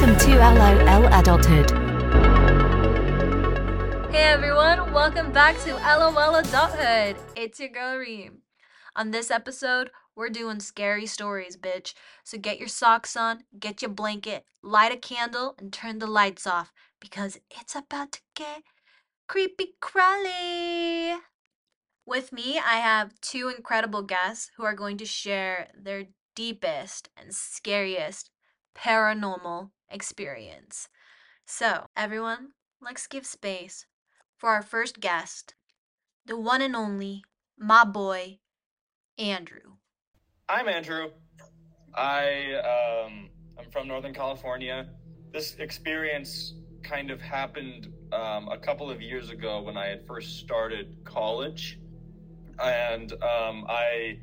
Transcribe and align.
Welcome 0.00 0.30
to 0.30 0.38
LOL 0.38 1.12
Adulthood. 1.12 1.70
Hey 4.10 4.22
everyone, 4.22 4.94
welcome 4.94 5.30
back 5.30 5.58
to 5.64 5.74
LOL 5.74 6.36
Adulthood. 6.36 7.16
It's 7.36 7.60
your 7.60 7.68
girl 7.68 7.98
Reem. 7.98 8.38
On 8.96 9.10
this 9.10 9.30
episode, 9.30 9.90
we're 10.16 10.30
doing 10.30 10.60
scary 10.60 11.04
stories, 11.04 11.58
bitch. 11.58 11.92
So 12.24 12.38
get 12.38 12.58
your 12.58 12.68
socks 12.68 13.14
on, 13.14 13.40
get 13.58 13.82
your 13.82 13.90
blanket, 13.90 14.46
light 14.62 14.90
a 14.90 14.96
candle, 14.96 15.54
and 15.58 15.70
turn 15.70 15.98
the 15.98 16.06
lights 16.06 16.46
off 16.46 16.72
because 16.98 17.38
it's 17.50 17.76
about 17.76 18.12
to 18.12 18.20
get 18.34 18.62
creepy 19.28 19.74
crawly. 19.80 21.20
With 22.06 22.32
me, 22.32 22.58
I 22.58 22.76
have 22.76 23.20
two 23.20 23.52
incredible 23.54 24.00
guests 24.00 24.50
who 24.56 24.64
are 24.64 24.74
going 24.74 24.96
to 24.96 25.04
share 25.04 25.68
their 25.78 26.04
deepest 26.34 27.10
and 27.18 27.34
scariest 27.34 28.30
paranormal 28.74 29.72
experience. 29.90 30.88
So, 31.46 31.86
everyone, 31.96 32.52
let's 32.80 33.06
give 33.06 33.26
space 33.26 33.86
for 34.38 34.50
our 34.50 34.62
first 34.62 35.00
guest, 35.00 35.54
the 36.24 36.38
one 36.38 36.62
and 36.62 36.76
only, 36.76 37.22
my 37.58 37.84
boy, 37.84 38.38
Andrew. 39.18 39.76
I'm 40.48 40.68
Andrew. 40.68 41.10
I 41.94 42.54
um, 43.04 43.28
I'm 43.58 43.70
from 43.70 43.88
Northern 43.88 44.14
California. 44.14 44.88
This 45.32 45.56
experience 45.56 46.54
kind 46.82 47.10
of 47.10 47.20
happened 47.20 47.92
um, 48.12 48.48
a 48.48 48.58
couple 48.58 48.90
of 48.90 49.00
years 49.02 49.30
ago 49.30 49.60
when 49.62 49.76
I 49.76 49.86
had 49.86 50.06
first 50.06 50.38
started 50.38 50.96
college, 51.04 51.78
and 52.58 53.12
um, 53.12 53.66
I 53.68 54.18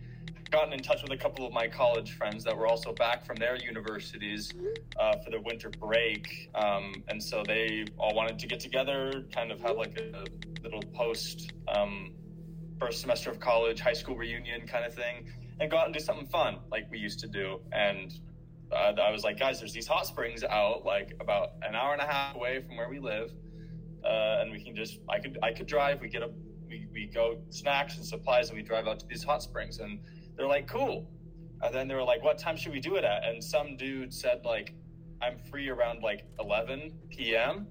gotten 0.50 0.74
in 0.74 0.80
touch 0.80 1.02
with 1.04 1.12
a 1.12 1.18
couple 1.18 1.46
of 1.46 1.54
my 1.54 1.68
college 1.68 2.14
friends 2.14 2.44
that 2.44 2.56
were 2.56 2.68
also 2.68 2.94
back 2.94 3.26
from 3.26 3.36
their 3.36 3.56
universities 3.58 4.54
uh, 5.00 5.18
for 5.18 5.30
the 5.30 5.42
winter 5.42 5.70
break. 5.70 6.50
Um, 6.56 7.04
and 7.08 7.22
so 7.22 7.44
they 7.46 7.86
all 7.98 8.16
wanted 8.16 8.40
to 8.40 8.48
get 8.48 8.60
together, 8.60 9.26
kind 9.34 9.52
of 9.52 9.60
have 9.62 9.78
like 9.78 10.00
a 10.00 10.24
little 10.64 10.82
post 10.94 11.54
um, 11.68 12.14
first 12.80 13.02
semester 13.02 13.30
of 13.30 13.40
college, 13.40 13.80
high 13.80 13.94
school 13.94 14.16
reunion 14.16 14.68
kind 14.68 14.86
of 14.86 14.94
thing, 14.94 15.28
and 15.60 15.70
go 15.72 15.78
out 15.78 15.86
and 15.86 15.94
do 15.94 16.00
something 16.00 16.28
fun 16.28 16.60
like 16.72 16.90
we 16.92 17.00
used 17.00 17.20
to 17.20 17.28
do. 17.28 17.60
And 17.72 18.14
uh, 18.72 18.94
I 19.02 19.12
was 19.12 19.24
like, 19.24 19.40
guys, 19.40 19.60
there's 19.60 19.74
these 19.74 19.88
hot 19.88 20.06
springs 20.06 20.44
out 20.44 20.86
like 20.86 21.16
about 21.20 21.54
an 21.62 21.76
hour 21.76 21.94
and 21.94 22.02
a 22.02 22.06
half 22.06 22.36
away 22.36 22.62
from 22.62 22.78
where 22.78 22.90
we 22.90 23.00
live. 23.00 23.32
Uh, 24.04 24.40
and 24.42 24.52
we 24.52 24.64
can 24.64 24.76
just, 24.76 25.00
I 25.10 25.20
could, 25.20 25.38
I 25.42 25.52
could 25.52 25.68
drive. 25.68 26.02
We 26.02 26.08
get 26.08 26.22
a, 26.22 26.30
we, 26.70 26.88
we 26.94 27.08
go 27.08 27.38
snacks 27.50 27.98
and 27.98 28.06
supplies, 28.06 28.50
and 28.50 28.58
we 28.58 28.64
drive 28.64 28.88
out 28.88 29.00
to 29.00 29.08
these 29.08 29.24
hot 29.24 29.42
springs. 29.42 29.80
And 29.80 30.00
they're 30.38 30.48
like, 30.48 30.68
cool. 30.68 31.10
And 31.62 31.74
then 31.74 31.88
they 31.88 31.96
were 31.96 32.04
like, 32.04 32.24
what 32.24 32.38
time 32.38 32.56
should 32.56 32.72
we 32.72 32.80
do 32.80 32.96
it 32.96 33.04
at? 33.04 33.26
And 33.26 33.44
some 33.44 33.76
dude 33.76 34.14
said, 34.14 34.46
like, 34.46 34.76
I'm 35.22 35.40
free 35.50 35.70
around 35.70 36.04
like 36.04 36.26
11 36.40 36.94
p.m. 37.10 37.68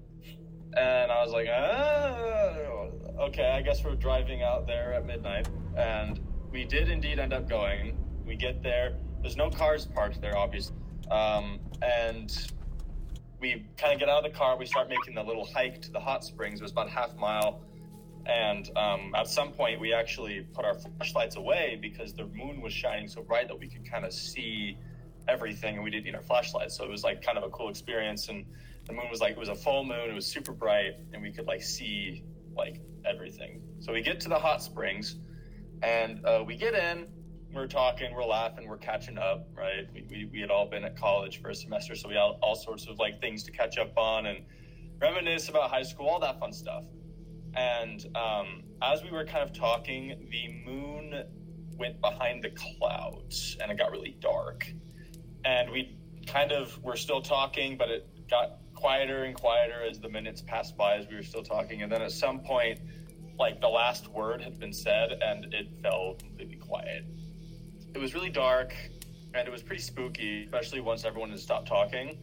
And 0.75 1.11
I 1.11 1.23
was 1.23 1.31
like, 1.31 1.47
oh, 1.47 2.91
okay, 3.27 3.51
I 3.51 3.61
guess 3.61 3.83
we're 3.83 3.95
driving 3.95 4.43
out 4.43 4.67
there 4.67 4.93
at 4.93 5.05
midnight. 5.05 5.47
And 5.77 6.19
we 6.51 6.65
did 6.65 6.89
indeed 6.89 7.19
end 7.19 7.33
up 7.33 7.47
going. 7.47 7.97
We 8.25 8.35
get 8.35 8.61
there. 8.61 8.97
There's 9.21 9.37
no 9.37 9.49
cars 9.49 9.85
parked 9.85 10.19
there, 10.19 10.37
obviously. 10.37 10.75
Um, 11.09 11.59
and 11.81 12.51
we 13.39 13.65
kind 13.77 13.93
of 13.93 13.99
get 13.99 14.09
out 14.09 14.25
of 14.25 14.31
the 14.31 14.37
car. 14.37 14.57
We 14.57 14.65
start 14.65 14.89
making 14.89 15.15
the 15.15 15.23
little 15.23 15.45
hike 15.45 15.81
to 15.83 15.91
the 15.91 15.99
hot 15.99 16.25
springs. 16.25 16.59
It 16.59 16.63
was 16.63 16.71
about 16.73 16.87
a 16.87 16.91
half 16.91 17.15
mile. 17.15 17.61
And 18.27 18.69
um, 18.77 19.13
at 19.15 19.27
some 19.27 19.51
point, 19.53 19.79
we 19.79 19.93
actually 19.93 20.41
put 20.53 20.65
our 20.65 20.75
flashlights 20.75 21.37
away 21.37 21.79
because 21.81 22.13
the 22.13 22.25
moon 22.25 22.61
was 22.61 22.73
shining 22.73 23.07
so 23.07 23.21
bright 23.21 23.47
that 23.47 23.57
we 23.57 23.67
could 23.67 23.89
kind 23.89 24.05
of 24.05 24.13
see 24.13 24.77
everything, 25.27 25.75
and 25.75 25.83
we 25.83 25.89
didn't 25.89 26.05
need 26.05 26.15
our 26.15 26.21
flashlights. 26.21 26.75
So 26.75 26.83
it 26.83 26.89
was 26.89 27.03
like 27.03 27.21
kind 27.21 27.37
of 27.37 27.43
a 27.43 27.49
cool 27.49 27.69
experience. 27.69 28.27
And 28.27 28.45
the 28.85 28.93
moon 28.93 29.05
was 29.09 29.21
like 29.21 29.31
it 29.31 29.37
was 29.37 29.49
a 29.49 29.55
full 29.55 29.85
moon. 29.85 30.09
It 30.09 30.13
was 30.13 30.25
super 30.25 30.51
bright, 30.51 30.95
and 31.13 31.21
we 31.21 31.31
could 31.31 31.47
like 31.47 31.61
see 31.61 32.23
like 32.55 32.81
everything. 33.05 33.61
So 33.79 33.93
we 33.93 34.01
get 34.01 34.19
to 34.21 34.29
the 34.29 34.39
hot 34.39 34.61
springs, 34.61 35.15
and 35.81 36.25
uh, 36.25 36.43
we 36.45 36.57
get 36.57 36.73
in. 36.73 37.07
We're 37.53 37.67
talking, 37.67 38.13
we're 38.13 38.25
laughing, 38.25 38.67
we're 38.67 38.77
catching 38.77 39.17
up, 39.17 39.47
right? 39.55 39.87
We, 39.93 40.05
we, 40.09 40.25
we 40.25 40.41
had 40.41 40.51
all 40.51 40.69
been 40.69 40.83
at 40.83 40.97
college 40.97 41.41
for 41.41 41.49
a 41.49 41.55
semester, 41.55 41.95
so 41.95 42.09
we 42.09 42.15
had 42.15 42.21
all, 42.21 42.39
all 42.41 42.55
sorts 42.55 42.87
of 42.87 42.99
like 42.99 43.21
things 43.21 43.43
to 43.43 43.51
catch 43.51 43.77
up 43.77 43.97
on 43.97 44.25
and 44.25 44.39
reminisce 44.99 45.47
about 45.47 45.69
high 45.69 45.83
school, 45.83 46.07
all 46.07 46.19
that 46.19 46.41
fun 46.41 46.51
stuff. 46.51 46.83
And 47.57 48.05
um, 48.15 48.63
as 48.83 49.03
we 49.03 49.09
were 49.09 49.25
kind 49.25 49.43
of 49.43 49.51
talking, 49.51 50.27
the 50.29 50.63
moon 50.63 51.23
went 51.75 51.99
behind 52.01 52.43
the 52.43 52.51
clouds 52.51 53.57
and 53.59 53.71
it 53.71 53.77
got 53.77 53.91
really 53.91 54.15
dark. 54.21 54.71
And 55.43 55.71
we 55.71 55.97
kind 56.27 56.51
of 56.51 56.81
were 56.83 56.95
still 56.95 57.21
talking, 57.21 57.75
but 57.75 57.89
it 57.89 58.07
got 58.29 58.59
quieter 58.75 59.23
and 59.23 59.33
quieter 59.33 59.81
as 59.89 59.99
the 59.99 60.09
minutes 60.09 60.41
passed 60.41 60.77
by 60.77 60.97
as 60.97 61.07
we 61.07 61.15
were 61.15 61.23
still 61.23 61.41
talking. 61.41 61.81
And 61.81 61.91
then 61.91 62.03
at 62.03 62.11
some 62.11 62.41
point, 62.41 62.79
like 63.39 63.59
the 63.59 63.67
last 63.67 64.07
word 64.09 64.41
had 64.41 64.59
been 64.59 64.73
said 64.73 65.13
and 65.21 65.51
it 65.53 65.67
fell 65.81 66.15
completely 66.19 66.57
quiet. 66.57 67.05
It 67.95 67.97
was 67.97 68.13
really 68.13 68.29
dark 68.29 68.75
and 69.33 69.47
it 69.47 69.51
was 69.51 69.63
pretty 69.63 69.81
spooky, 69.81 70.43
especially 70.43 70.81
once 70.81 71.05
everyone 71.05 71.31
had 71.31 71.39
stopped 71.39 71.67
talking. 71.67 72.19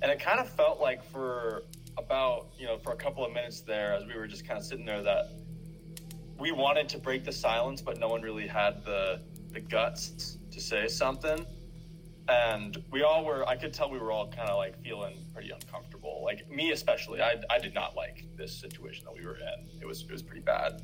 And 0.00 0.10
it 0.10 0.18
kind 0.18 0.40
of 0.40 0.48
felt 0.48 0.80
like 0.80 1.02
for 1.02 1.64
about 1.98 2.46
you 2.56 2.66
know 2.66 2.78
for 2.78 2.92
a 2.92 2.96
couple 2.96 3.24
of 3.24 3.32
minutes 3.32 3.60
there 3.60 3.92
as 3.92 4.06
we 4.06 4.14
were 4.14 4.26
just 4.26 4.46
kind 4.46 4.58
of 4.58 4.64
sitting 4.64 4.86
there 4.86 5.02
that 5.02 5.32
we 6.38 6.52
wanted 6.52 6.88
to 6.88 6.98
break 6.98 7.24
the 7.24 7.32
silence 7.32 7.82
but 7.82 7.98
no 7.98 8.08
one 8.08 8.22
really 8.22 8.46
had 8.46 8.84
the 8.84 9.20
the 9.52 9.60
guts 9.60 10.38
to 10.50 10.60
say 10.60 10.88
something. 10.88 11.44
And 12.28 12.82
we 12.90 13.02
all 13.02 13.24
were 13.24 13.48
i 13.48 13.56
could 13.56 13.72
tell 13.72 13.90
we 13.90 13.98
were 13.98 14.12
all 14.12 14.28
kind 14.28 14.50
of 14.50 14.56
like 14.56 14.80
feeling 14.82 15.16
pretty 15.32 15.50
uncomfortable. 15.50 16.22
Like 16.24 16.48
me 16.50 16.72
especially 16.72 17.20
I, 17.22 17.36
I 17.50 17.58
did 17.58 17.74
not 17.74 17.96
like 17.96 18.26
this 18.36 18.52
situation 18.54 19.04
that 19.06 19.14
we 19.14 19.24
were 19.24 19.36
in. 19.36 19.80
It 19.80 19.86
was 19.86 20.02
it 20.02 20.12
was 20.12 20.22
pretty 20.22 20.42
bad. 20.42 20.82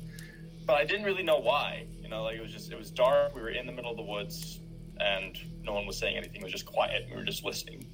But 0.65 0.77
i 0.77 0.83
didn't 0.83 1.05
really 1.05 1.23
know 1.23 1.37
why 1.37 1.85
you 2.01 2.09
know 2.09 2.23
like 2.23 2.37
it 2.37 2.41
was 2.41 2.51
just 2.51 2.71
it 2.71 2.77
was 2.77 2.89
dark 2.89 3.35
we 3.35 3.41
were 3.41 3.49
in 3.49 3.67
the 3.67 3.71
middle 3.71 3.91
of 3.91 3.97
the 3.97 4.03
woods 4.03 4.59
and 4.99 5.37
no 5.61 5.73
one 5.73 5.85
was 5.85 5.97
saying 5.97 6.17
anything 6.17 6.41
it 6.41 6.43
was 6.43 6.51
just 6.51 6.65
quiet 6.65 7.07
we 7.09 7.15
were 7.15 7.23
just 7.23 7.45
listening. 7.45 7.85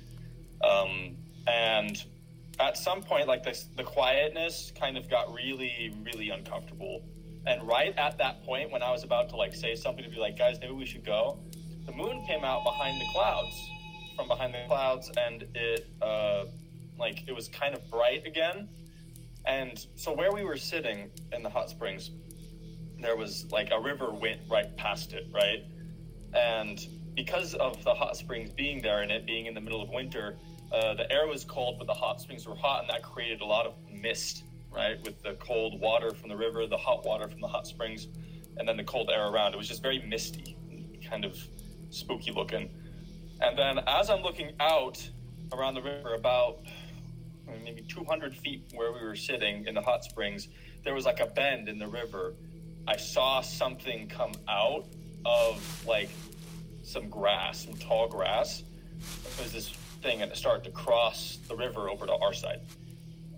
Um, 0.64 1.18
and 1.48 2.04
at 2.62 2.78
some 2.78 3.02
point, 3.02 3.28
like 3.28 3.44
the 3.44 3.84
quietness 3.84 4.72
kind 4.80 4.98
of 4.98 5.10
got 5.10 5.34
really, 5.34 5.94
really 6.04 6.30
uncomfortable. 6.30 7.04
And 7.46 7.68
right 7.68 7.96
at 7.98 8.18
that 8.20 8.44
point, 8.44 8.72
when 8.72 8.84
I 8.84 8.92
was 8.92 9.04
about 9.04 9.30
to 9.30 9.36
like 9.36 9.56
say 9.56 9.76
something 9.76 10.04
to 10.04 10.10
be 10.10 10.18
like, 10.18 10.38
guys, 10.38 10.60
maybe 10.60 10.74
we 10.74 10.86
should 10.86 11.06
go, 11.06 11.40
the 11.86 11.92
moon 11.92 12.24
came 12.28 12.44
out 12.44 12.64
behind 12.64 13.02
the 13.02 13.06
clouds, 13.14 13.70
from 14.16 14.28
behind 14.28 14.54
the 14.54 14.64
clouds, 14.68 15.12
and 15.18 15.46
it, 15.56 15.88
uh, 16.02 16.46
like, 17.00 17.28
it 17.28 17.34
was 17.34 17.48
kind 17.48 17.74
of 17.74 17.90
bright 17.90 18.26
again. 18.28 18.70
And 19.46 19.84
so 19.96 20.14
where 20.14 20.32
we 20.32 20.44
were 20.44 20.58
sitting 20.58 21.10
in 21.32 21.42
the 21.42 21.50
hot 21.50 21.70
springs, 21.70 22.12
there 23.00 23.16
was 23.16 23.52
like 23.52 23.72
a 23.72 23.80
river 23.80 24.12
went 24.12 24.42
right 24.50 24.76
past 24.78 25.14
it, 25.14 25.26
right? 25.34 25.64
And 26.34 26.80
because 27.16 27.56
of 27.56 27.84
the 27.84 27.94
hot 27.94 28.16
springs 28.16 28.52
being 28.52 28.82
there 28.82 29.02
and 29.02 29.12
it 29.12 29.26
being 29.26 29.48
in 29.48 29.56
the 29.56 29.62
middle 29.62 29.82
of 29.82 29.90
winter, 29.90 30.38
uh, 30.72 30.94
the 30.94 31.12
air 31.12 31.28
was 31.28 31.44
cold, 31.44 31.78
but 31.78 31.88
the 31.88 31.94
hot 31.94 32.22
springs 32.22 32.48
were 32.48 32.56
hot, 32.56 32.82
and 32.82 32.90
that 32.90 33.04
created 33.04 33.42
a 33.42 33.46
lot 33.46 33.66
of 33.66 33.74
mist, 33.92 34.44
right? 34.74 35.04
With 35.04 35.22
the 35.22 35.34
cold 35.34 35.80
water 35.80 36.12
from 36.12 36.30
the 36.30 36.38
river, 36.38 36.66
the 36.68 36.78
hot 36.78 37.06
water 37.06 37.28
from 37.28 37.42
the 37.42 37.48
hot 37.48 37.68
springs, 37.68 38.08
and 38.58 38.68
then 38.68 38.78
the 38.78 38.84
cold 38.84 39.10
air 39.10 39.28
around. 39.28 39.54
It 39.54 39.58
was 39.58 39.68
just 39.68 39.82
very 39.82 40.00
misty, 40.00 40.56
kind 41.08 41.26
of 41.26 41.38
spooky 41.90 42.32
looking. 42.32 42.70
And 43.42 43.58
then 43.58 43.80
as 43.88 44.10
I'm 44.10 44.22
looking 44.22 44.52
out 44.60 45.08
around 45.52 45.74
the 45.74 45.82
river, 45.82 46.14
about 46.14 46.60
maybe 47.64 47.82
200 47.82 48.36
feet 48.36 48.64
where 48.74 48.94
we 48.94 49.02
were 49.04 49.16
sitting 49.16 49.66
in 49.66 49.76
the 49.76 49.82
hot 49.82 50.06
springs, 50.06 50.48
there 50.84 50.94
was 50.94 51.06
like 51.06 51.20
a 51.20 51.26
bend 51.26 51.68
in 51.68 51.80
the 51.80 51.88
river. 51.88 52.34
I 52.88 52.96
saw 52.98 53.42
something 53.42 54.08
come 54.08 54.32
out 54.48 54.86
of 55.26 55.86
like 55.86 56.10
some 56.84 57.10
grass, 57.10 57.66
some 57.66 57.74
tall 57.76 58.08
grass. 58.08 58.64
It 59.00 59.44
was 59.44 59.52
this 59.52 59.74
thing 60.02 60.22
and 60.22 60.32
it 60.32 60.38
started 60.38 60.64
to 60.66 60.72
cross 60.72 61.40
the 61.48 61.56
river 61.56 61.90
over 61.90 62.06
to 62.06 62.14
our 62.14 62.34
side. 62.34 62.62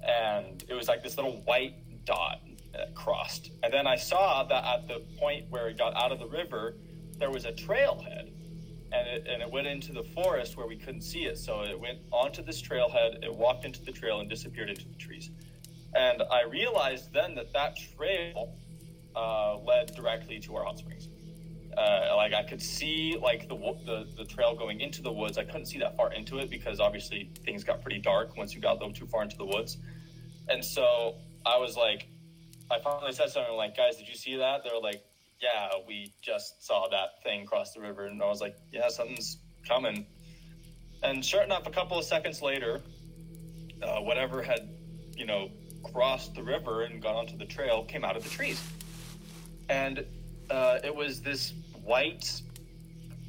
And 0.04 0.64
it 0.68 0.74
was 0.74 0.88
like 0.88 1.04
this 1.04 1.18
little 1.18 1.42
white 1.46 1.76
dot 2.06 2.42
that 2.74 2.96
crossed. 2.96 3.52
And 3.62 3.72
then 3.72 3.88
I 3.88 3.96
saw 3.96 4.44
that 4.44 4.64
at 4.66 4.88
the 4.88 5.02
point 5.18 5.46
where 5.50 5.70
it 5.70 5.78
got 5.78 5.96
out 5.96 6.12
of 6.12 6.20
the 6.20 6.28
river, 6.28 6.76
there 7.18 7.32
was 7.32 7.46
a 7.46 7.52
trailhead. 7.52 8.32
And 8.92 9.08
it, 9.08 9.28
and 9.28 9.42
it 9.42 9.50
went 9.50 9.66
into 9.68 9.92
the 9.92 10.04
forest 10.04 10.56
where 10.56 10.68
we 10.68 10.76
couldn't 10.76 11.02
see 11.02 11.26
it. 11.26 11.38
So 11.38 11.62
it 11.64 11.80
went 11.80 12.00
onto 12.12 12.44
this 12.44 12.62
trailhead, 12.62 13.24
it 13.24 13.34
walked 13.34 13.66
into 13.66 13.84
the 13.84 13.92
trail 13.92 14.20
and 14.20 14.30
disappeared 14.30 14.70
into 14.70 14.88
the 14.88 14.96
trees. 14.96 15.32
And 15.96 16.22
I 16.32 16.44
realized 16.44 17.14
then 17.14 17.36
that 17.36 17.54
that 17.54 17.78
trail 17.96 18.56
uh, 19.16 19.58
led 19.60 19.96
directly 19.96 20.40
to 20.42 20.56
our 20.56 20.64
hot 20.64 20.80
springs 20.80 21.08
uh, 21.78 22.16
like 22.16 22.34
I 22.34 22.44
could 22.44 22.62
see 22.62 23.18
like 23.22 23.48
the, 23.48 23.56
the 23.86 24.08
the 24.18 24.26
trail 24.26 24.56
going 24.56 24.82
into 24.82 25.02
the 25.02 25.12
woods. 25.12 25.38
I 25.38 25.44
couldn't 25.44 25.66
see 25.66 25.80
that 25.80 25.96
far 25.98 26.14
into 26.14 26.40
it 26.40 26.50
because 26.50 26.80
obviously 26.80 27.30
things 27.46 27.64
got 27.64 27.82
pretty 27.82 28.00
dark 28.00 28.38
once 28.38 28.54
you 28.54 28.62
got 28.62 28.72
a 28.72 28.80
little 28.80 28.94
too 28.94 29.06
far 29.08 29.24
into 29.24 29.38
the 29.38 29.46
woods. 29.46 29.78
And 30.50 30.64
so 30.64 31.16
I 31.46 31.58
was 31.58 31.76
like, 31.76 32.08
I 32.72 32.80
finally 32.80 33.14
said 33.14 33.30
something 33.30 33.56
like, 33.56 33.76
"Guys, 33.78 33.98
did 33.98 34.08
you 34.08 34.16
see 34.16 34.38
that?" 34.38 34.64
They're 34.64 34.80
like, 34.80 35.04
"Yeah, 35.42 35.70
we 35.88 36.14
just 36.22 36.66
saw 36.66 36.88
that 36.90 37.24
thing 37.24 37.46
cross 37.46 37.74
the 37.74 37.82
river." 37.82 38.06
And 38.08 38.22
I 38.22 38.28
was 38.28 38.42
like, 38.42 38.58
"Yeah, 38.72 38.90
something's 38.90 39.38
coming." 39.68 40.06
And 41.04 41.24
sure 41.24 41.44
enough, 41.44 41.68
a 41.68 41.72
couple 41.72 41.98
of 41.98 42.06
seconds 42.06 42.42
later, 42.42 42.82
uh, 43.82 44.00
whatever 44.00 44.42
had, 44.42 44.70
you 45.16 45.26
know, 45.26 45.50
crossed 45.92 46.34
the 46.34 46.44
river 46.44 46.84
and 46.84 47.02
gone 47.02 47.16
onto 47.16 47.38
the 47.38 47.46
trail 47.46 47.84
came 47.84 48.06
out 48.06 48.16
of 48.16 48.24
the 48.24 48.30
trees. 48.30 48.62
And 49.70 50.06
uh, 50.50 50.80
it 50.84 50.96
was 50.96 51.22
this 51.22 51.54
white, 51.84 52.42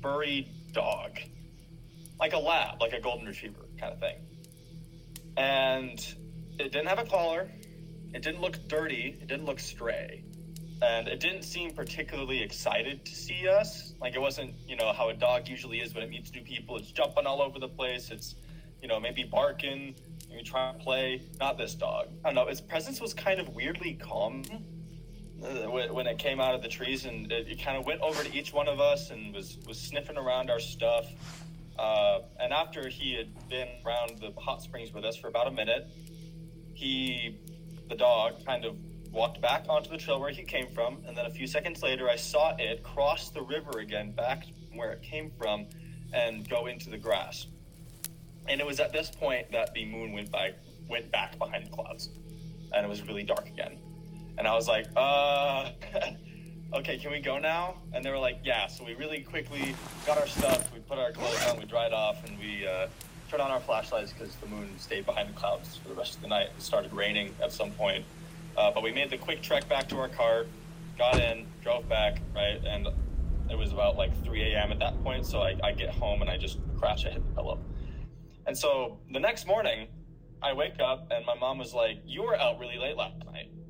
furry 0.03 0.49
dog, 0.73 1.19
like 2.21 2.33
a 2.33 2.39
lab, 2.39 2.81
like 2.81 2.93
a 2.93 3.01
golden 3.01 3.27
retriever 3.27 3.67
kind 3.79 3.93
of 3.93 4.01
thing. 4.01 4.17
And 5.37 5.99
it 6.59 6.73
didn't 6.73 6.87
have 6.87 6.99
a 6.99 7.05
collar. 7.05 7.51
It 8.13 8.23
didn't 8.23 8.41
look 8.41 8.59
dirty. 8.69 9.19
It 9.21 9.27
didn't 9.27 9.47
look 9.47 9.59
stray. 9.59 10.23
And 10.83 11.09
it 11.09 11.21
didn't 11.21 11.43
seem 11.43 11.73
particularly 11.73 12.43
excited 12.43 13.05
to 13.05 13.15
see 13.15 13.49
us. 13.49 13.95
Like 14.01 14.15
it 14.15 14.21
wasn't, 14.21 14.55
you 14.67 14.77
know, 14.77 14.93
how 14.93 15.09
a 15.09 15.15
dog 15.15 15.49
usually 15.49 15.79
is 15.81 15.95
when 15.95 16.05
it 16.05 16.11
meets 16.11 16.33
new 16.33 16.43
people. 16.43 16.77
It's 16.77 16.93
jumping 16.93 17.27
all 17.27 17.43
over 17.43 17.59
the 17.59 17.69
place. 17.69 18.11
It's, 18.11 18.37
you 18.83 18.89
know, 18.89 19.01
maybe 19.01 19.25
barking, 19.25 19.95
maybe 20.29 20.43
trying 20.43 20.79
to 20.79 20.85
play. 20.85 21.23
Not 21.41 21.59
this 21.59 21.75
dog. 21.75 22.09
I 22.25 22.29
don't 22.29 22.35
know. 22.35 22.49
Its 22.49 22.61
presence 22.61 23.01
was 23.01 23.15
kind 23.15 23.41
of 23.41 23.49
weirdly 23.49 23.95
calm 23.95 24.43
when 25.45 26.07
it 26.07 26.19
came 26.19 26.41
out 26.41 26.55
of 26.55 26.63
the 26.63 26.69
trees, 26.69 27.05
and 27.05 27.31
it, 27.31 27.49
it 27.49 27.63
kind 27.63 27.77
of 27.77 27.87
went 27.87 28.01
over 28.01 28.23
to 28.23 28.35
each 28.35 28.53
one 28.53 28.69
of 28.69 28.81
us 28.81 29.11
and 29.11 29.35
was 29.35 29.59
was 29.67 29.79
sniffing 29.79 30.17
around 30.17 30.51
our 30.51 30.61
stuff. 30.61 31.07
Uh, 31.79 32.21
and 32.41 32.53
after 32.53 32.89
he 32.89 33.15
had 33.15 33.49
been 33.49 33.69
around 33.85 34.19
the 34.21 34.33
hot 34.41 34.63
springs 34.63 34.93
with 34.93 35.05
us 35.05 35.17
for 35.17 35.29
about 35.29 35.49
a 35.49 35.51
minute, 35.51 35.89
he, 36.73 37.37
the 37.89 37.97
dog, 37.97 38.45
kind 38.47 38.65
of 38.65 38.77
walked 39.11 39.41
back 39.41 39.65
onto 39.69 39.91
the 39.91 39.99
trail 39.99 40.21
where 40.21 40.31
he 40.31 40.43
came 40.45 40.69
from. 40.69 40.99
And 41.07 41.17
then 41.17 41.27
a 41.27 41.31
few 41.31 41.47
seconds 41.47 41.83
later, 41.83 42.09
I 42.09 42.17
saw 42.17 42.55
it 42.59 42.83
cross 42.83 43.31
the 43.31 43.43
river 43.43 43.81
again 43.81 44.13
back 44.13 44.45
where 44.73 44.93
it 44.93 45.03
came 45.03 45.31
from 45.39 45.67
and 46.13 46.49
go 46.49 46.67
into 46.67 46.91
the 46.91 46.99
grass. 46.99 47.47
And 48.49 48.61
it 48.61 48.67
was 48.67 48.79
at 48.79 48.93
this 48.93 49.11
point 49.11 49.51
that 49.53 49.75
the 49.75 49.85
moon 49.85 50.13
went 50.13 50.31
by 50.31 50.55
went 50.89 51.11
back 51.11 51.39
behind 51.39 51.67
the 51.67 51.71
clouds, 51.71 52.11
and 52.73 52.85
it 52.85 52.89
was 52.89 53.03
really 53.03 53.23
dark 53.23 53.49
again. 53.49 53.79
And 54.39 54.47
I 54.47 54.55
was 54.55 54.69
like, 54.69 54.87
uh. 54.97 55.71
okay, 56.75 56.99
can 56.99 57.13
we 57.13 57.21
go 57.21 57.39
now? 57.39 57.77
And 57.93 58.05
they 58.05 58.11
were 58.11 58.19
like, 58.19 58.41
yeah. 58.45 58.67
So 58.67 58.85
we 58.85 58.95
really 58.95 59.21
quickly 59.21 59.75
got 60.07 60.19
our 60.19 60.27
stuff, 60.27 60.73
we 60.73 60.81
put 60.81 60.99
our 60.99 61.13
clothes 61.13 61.47
on, 61.47 61.59
we 61.59 61.65
dried 61.65 61.93
off, 61.93 62.25
and 62.25 62.39
we 62.39 62.67
uh, 62.67 62.89
turned 63.31 63.43
on 63.43 63.51
our 63.51 63.61
flashlights 63.61 64.13
because 64.13 64.35
the 64.37 64.47
moon 64.47 64.69
stayed 64.79 65.07
behind 65.07 65.29
the 65.29 65.33
clouds 65.35 65.77
for 65.77 65.89
the 65.89 65.95
rest 65.95 66.17
of 66.17 66.23
the 66.23 66.29
night. 66.29 66.49
It 66.57 66.63
started 66.63 66.93
raining 66.93 67.35
at 67.43 67.53
some 67.53 67.71
point. 67.73 68.05
Uh, 68.57 68.71
but 68.71 68.83
we 68.83 68.93
made 68.93 69.11
the 69.11 69.19
quick 69.19 69.43
trek 69.43 69.69
back 69.69 69.89
to 69.89 69.99
our 69.99 70.09
car, 70.09 70.47
got 70.97 71.19
in, 71.19 71.47
drove 71.63 71.89
back, 71.89 72.21
right? 72.35 72.61
And 72.65 72.89
it 73.51 73.59
was 73.59 73.73
about 73.73 73.97
like 73.97 74.13
3 74.25 74.43
a.m. 74.43 74.71
at 74.71 74.79
that 74.79 75.03
point. 75.03 75.27
So 75.27 75.43
I, 75.43 75.57
I 75.63 75.73
get 75.73 75.91
home 75.91 76.21
and 76.23 76.31
I 76.31 76.37
just 76.37 76.59
crash, 76.79 77.05
I 77.05 77.11
hit 77.11 77.25
the 77.29 77.35
pillow. 77.35 77.59
And 78.47 78.57
so 78.57 78.99
the 79.13 79.21
next 79.21 79.47
morning, 79.47 79.89
I 80.43 80.53
wake 80.53 80.79
up 80.79 81.09
and 81.11 81.25
my 81.25 81.35
mom 81.35 81.59
was 81.59 81.73
like, 81.73 81.99
You 82.05 82.23
were 82.23 82.39
out 82.39 82.59
really 82.59 82.79
late 82.79 82.97
last 82.97 83.19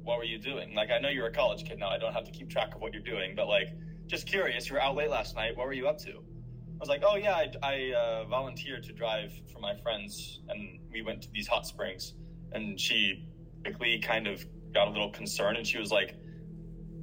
what 0.04 0.18
were 0.18 0.24
you 0.24 0.38
doing? 0.38 0.74
Like, 0.74 0.90
I 0.90 0.98
know 0.98 1.08
you're 1.08 1.26
a 1.26 1.32
college 1.32 1.64
kid 1.64 1.78
now. 1.78 1.88
I 1.88 1.98
don't 1.98 2.12
have 2.12 2.24
to 2.24 2.30
keep 2.30 2.50
track 2.50 2.74
of 2.74 2.80
what 2.80 2.92
you're 2.92 3.02
doing, 3.02 3.34
but 3.34 3.48
like, 3.48 3.68
just 4.06 4.26
curious. 4.26 4.68
You 4.68 4.74
were 4.74 4.82
out 4.82 4.94
late 4.94 5.10
last 5.10 5.34
night. 5.34 5.56
What 5.56 5.66
were 5.66 5.72
you 5.72 5.88
up 5.88 5.98
to? 6.00 6.10
I 6.10 6.78
was 6.78 6.88
like, 6.88 7.02
oh 7.06 7.16
yeah, 7.16 7.34
I, 7.34 7.52
I 7.62 7.92
uh, 7.96 8.24
volunteered 8.26 8.84
to 8.84 8.92
drive 8.92 9.32
for 9.52 9.60
my 9.60 9.74
friends, 9.76 10.40
and 10.48 10.78
we 10.92 11.02
went 11.02 11.22
to 11.22 11.30
these 11.32 11.46
hot 11.46 11.66
springs. 11.66 12.14
And 12.52 12.78
she 12.78 13.26
quickly 13.62 13.98
kind 13.98 14.26
of 14.26 14.44
got 14.72 14.88
a 14.88 14.90
little 14.90 15.10
concerned, 15.10 15.56
and 15.56 15.66
she 15.66 15.78
was 15.78 15.90
like, 15.90 16.16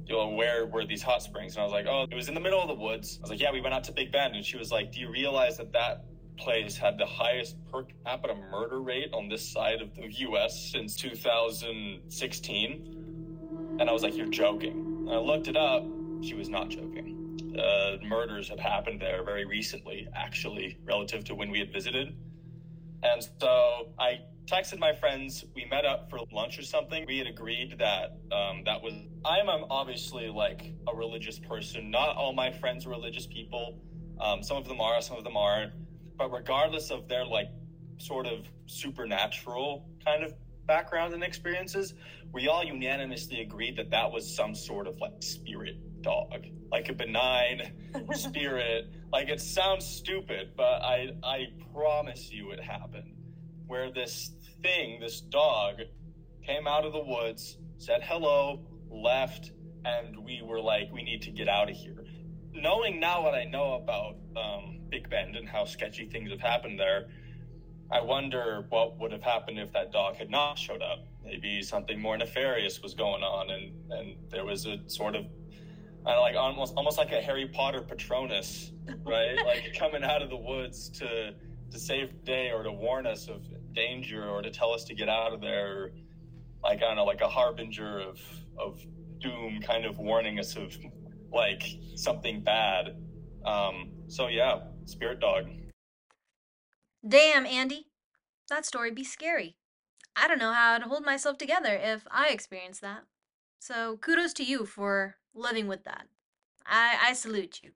you 0.06 0.14
know, 0.14 0.28
where 0.28 0.66
were 0.66 0.84
these 0.84 1.02
hot 1.02 1.22
springs? 1.22 1.54
And 1.54 1.62
I 1.62 1.64
was 1.64 1.72
like, 1.72 1.86
oh, 1.88 2.06
it 2.10 2.14
was 2.14 2.28
in 2.28 2.34
the 2.34 2.40
middle 2.40 2.60
of 2.60 2.68
the 2.68 2.74
woods. 2.74 3.18
I 3.18 3.22
was 3.22 3.30
like, 3.30 3.40
yeah, 3.40 3.52
we 3.52 3.60
went 3.60 3.74
out 3.74 3.84
to 3.84 3.92
Big 3.92 4.12
Bend, 4.12 4.36
and 4.36 4.44
she 4.44 4.56
was 4.56 4.70
like, 4.70 4.92
do 4.92 5.00
you 5.00 5.10
realize 5.10 5.56
that 5.56 5.72
that 5.72 6.04
place 6.36 6.76
had 6.76 6.98
the 6.98 7.06
highest 7.06 7.56
per 7.70 7.84
capita 8.04 8.34
murder 8.50 8.80
rate 8.80 9.12
on 9.12 9.28
this 9.28 9.48
side 9.48 9.80
of 9.80 9.94
the 9.94 10.08
US 10.28 10.72
since 10.72 10.96
2016. 10.96 13.76
And 13.78 13.88
I 13.88 13.92
was 13.92 14.02
like, 14.02 14.16
You're 14.16 14.26
joking. 14.26 15.06
And 15.06 15.10
I 15.10 15.18
looked 15.18 15.46
it 15.48 15.56
up. 15.56 15.84
She 16.22 16.34
was 16.34 16.48
not 16.48 16.68
joking. 16.68 17.18
Uh, 17.58 17.96
murders 18.02 18.48
had 18.48 18.60
happened 18.60 19.00
there 19.00 19.24
very 19.24 19.44
recently, 19.44 20.08
actually, 20.14 20.78
relative 20.84 21.24
to 21.24 21.34
when 21.34 21.50
we 21.50 21.58
had 21.58 21.72
visited. 21.72 22.14
And 23.02 23.28
so 23.40 23.88
I 23.98 24.20
texted 24.46 24.78
my 24.78 24.94
friends. 24.94 25.44
We 25.54 25.66
met 25.66 25.84
up 25.84 26.08
for 26.08 26.20
lunch 26.32 26.58
or 26.58 26.62
something. 26.62 27.04
We 27.06 27.18
had 27.18 27.26
agreed 27.26 27.76
that 27.78 28.16
um, 28.30 28.62
that 28.64 28.80
was. 28.82 28.94
I'm, 29.24 29.48
I'm 29.48 29.64
obviously 29.70 30.28
like 30.28 30.72
a 30.88 30.94
religious 30.94 31.38
person. 31.38 31.90
Not 31.90 32.16
all 32.16 32.32
my 32.32 32.50
friends 32.50 32.86
are 32.86 32.90
religious 32.90 33.26
people. 33.26 33.78
Um, 34.20 34.42
some 34.42 34.56
of 34.56 34.68
them 34.68 34.80
are, 34.80 35.00
some 35.02 35.16
of 35.16 35.24
them 35.24 35.36
aren't 35.36 35.72
but 36.16 36.30
regardless 36.32 36.90
of 36.90 37.08
their 37.08 37.24
like 37.24 37.48
sort 37.98 38.26
of 38.26 38.48
supernatural 38.66 39.88
kind 40.04 40.24
of 40.24 40.34
background 40.66 41.14
and 41.14 41.22
experiences, 41.22 41.94
we 42.32 42.48
all 42.48 42.64
unanimously 42.64 43.40
agreed 43.40 43.76
that 43.76 43.90
that 43.90 44.10
was 44.10 44.34
some 44.34 44.54
sort 44.54 44.86
of 44.86 44.98
like 45.00 45.12
spirit 45.20 45.76
dog, 46.02 46.46
like 46.70 46.88
a 46.88 46.92
benign 46.92 47.72
spirit. 48.12 48.92
Like 49.12 49.28
it 49.28 49.40
sounds 49.40 49.86
stupid, 49.86 50.52
but 50.56 50.82
I 50.82 51.10
I 51.22 51.46
promise 51.72 52.30
you 52.30 52.50
it 52.50 52.60
happened. 52.60 53.14
Where 53.66 53.90
this 53.90 54.32
thing, 54.62 55.00
this 55.00 55.20
dog, 55.20 55.80
came 56.44 56.66
out 56.66 56.84
of 56.84 56.92
the 56.92 57.02
woods, 57.02 57.58
said 57.78 58.02
hello, 58.02 58.60
left, 58.90 59.52
and 59.84 60.16
we 60.24 60.42
were 60.42 60.60
like, 60.60 60.90
we 60.92 61.02
need 61.02 61.22
to 61.22 61.30
get 61.30 61.48
out 61.48 61.70
of 61.70 61.76
here. 61.76 62.04
Knowing 62.52 63.00
now 63.00 63.22
what 63.22 63.34
I 63.34 63.44
know 63.44 63.74
about 63.74 64.16
um, 64.36 64.81
Big 64.92 65.08
Bend 65.08 65.34
and 65.34 65.48
how 65.48 65.64
sketchy 65.64 66.06
things 66.06 66.30
have 66.30 66.40
happened 66.40 66.78
there. 66.78 67.08
I 67.90 68.00
wonder 68.02 68.66
what 68.68 68.98
would 69.00 69.10
have 69.10 69.22
happened 69.22 69.58
if 69.58 69.72
that 69.72 69.90
dog 69.90 70.16
had 70.16 70.30
not 70.30 70.58
showed 70.58 70.82
up. 70.82 71.06
Maybe 71.24 71.62
something 71.62 72.00
more 72.00 72.16
nefarious 72.16 72.82
was 72.82 72.94
going 72.94 73.22
on, 73.22 73.50
and 73.50 73.72
and 73.90 74.16
there 74.30 74.44
was 74.44 74.66
a 74.66 74.78
sort 74.86 75.16
of, 75.16 75.24
I 76.06 76.16
like 76.18 76.36
almost 76.36 76.74
almost 76.76 76.98
like 76.98 77.10
a 77.12 77.20
Harry 77.22 77.48
Potter 77.48 77.80
Patronus, 77.80 78.72
right? 79.04 79.36
like 79.46 79.74
coming 79.78 80.04
out 80.04 80.22
of 80.22 80.28
the 80.30 80.36
woods 80.36 80.90
to 81.00 81.34
to 81.70 81.78
save 81.78 82.12
the 82.12 82.24
day 82.24 82.50
or 82.50 82.62
to 82.62 82.72
warn 82.72 83.06
us 83.06 83.28
of 83.28 83.42
danger 83.74 84.28
or 84.28 84.42
to 84.42 84.50
tell 84.50 84.72
us 84.72 84.84
to 84.84 84.94
get 84.94 85.08
out 85.08 85.32
of 85.32 85.40
there. 85.40 85.92
Like 86.62 86.78
I 86.78 86.86
don't 86.88 86.96
know, 86.96 87.04
like 87.04 87.22
a 87.22 87.28
harbinger 87.28 87.98
of 88.00 88.20
of 88.58 88.78
doom, 89.20 89.60
kind 89.62 89.86
of 89.86 89.98
warning 89.98 90.38
us 90.38 90.56
of 90.56 90.76
like 91.32 91.62
something 91.94 92.42
bad. 92.42 92.96
Um, 93.44 93.90
so 94.08 94.28
yeah, 94.28 94.60
spirit 94.86 95.20
dog. 95.20 95.46
Damn, 97.06 97.46
Andy. 97.46 97.86
That 98.48 98.66
story 98.66 98.90
be 98.90 99.04
scary. 99.04 99.56
I 100.14 100.28
don't 100.28 100.38
know 100.38 100.52
how 100.52 100.74
I'd 100.74 100.82
hold 100.82 101.04
myself 101.04 101.38
together 101.38 101.74
if 101.74 102.06
I 102.10 102.28
experienced 102.28 102.82
that. 102.82 103.04
So 103.58 103.96
kudos 103.96 104.32
to 104.34 104.44
you 104.44 104.66
for 104.66 105.16
living 105.34 105.68
with 105.68 105.84
that. 105.84 106.06
I, 106.66 106.96
I 107.02 107.12
salute 107.12 107.60
you. 107.62 107.70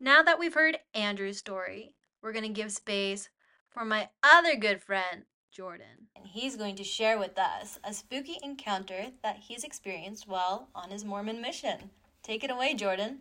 Now 0.00 0.22
that 0.22 0.38
we've 0.38 0.54
heard 0.54 0.78
Andrew's 0.94 1.38
story, 1.38 1.94
we're 2.22 2.32
going 2.32 2.44
to 2.44 2.48
give 2.48 2.72
space 2.72 3.28
for 3.70 3.84
my 3.84 4.08
other 4.22 4.56
good 4.56 4.82
friend, 4.82 5.24
Jordan. 5.52 6.08
And 6.16 6.26
he's 6.26 6.56
going 6.56 6.76
to 6.76 6.84
share 6.84 7.18
with 7.18 7.38
us 7.38 7.78
a 7.84 7.92
spooky 7.92 8.38
encounter 8.42 9.06
that 9.22 9.38
he's 9.40 9.64
experienced 9.64 10.26
while 10.26 10.68
on 10.74 10.90
his 10.90 11.04
Mormon 11.04 11.40
mission. 11.40 11.90
Take 12.22 12.42
it 12.42 12.50
away, 12.50 12.74
Jordan. 12.74 13.20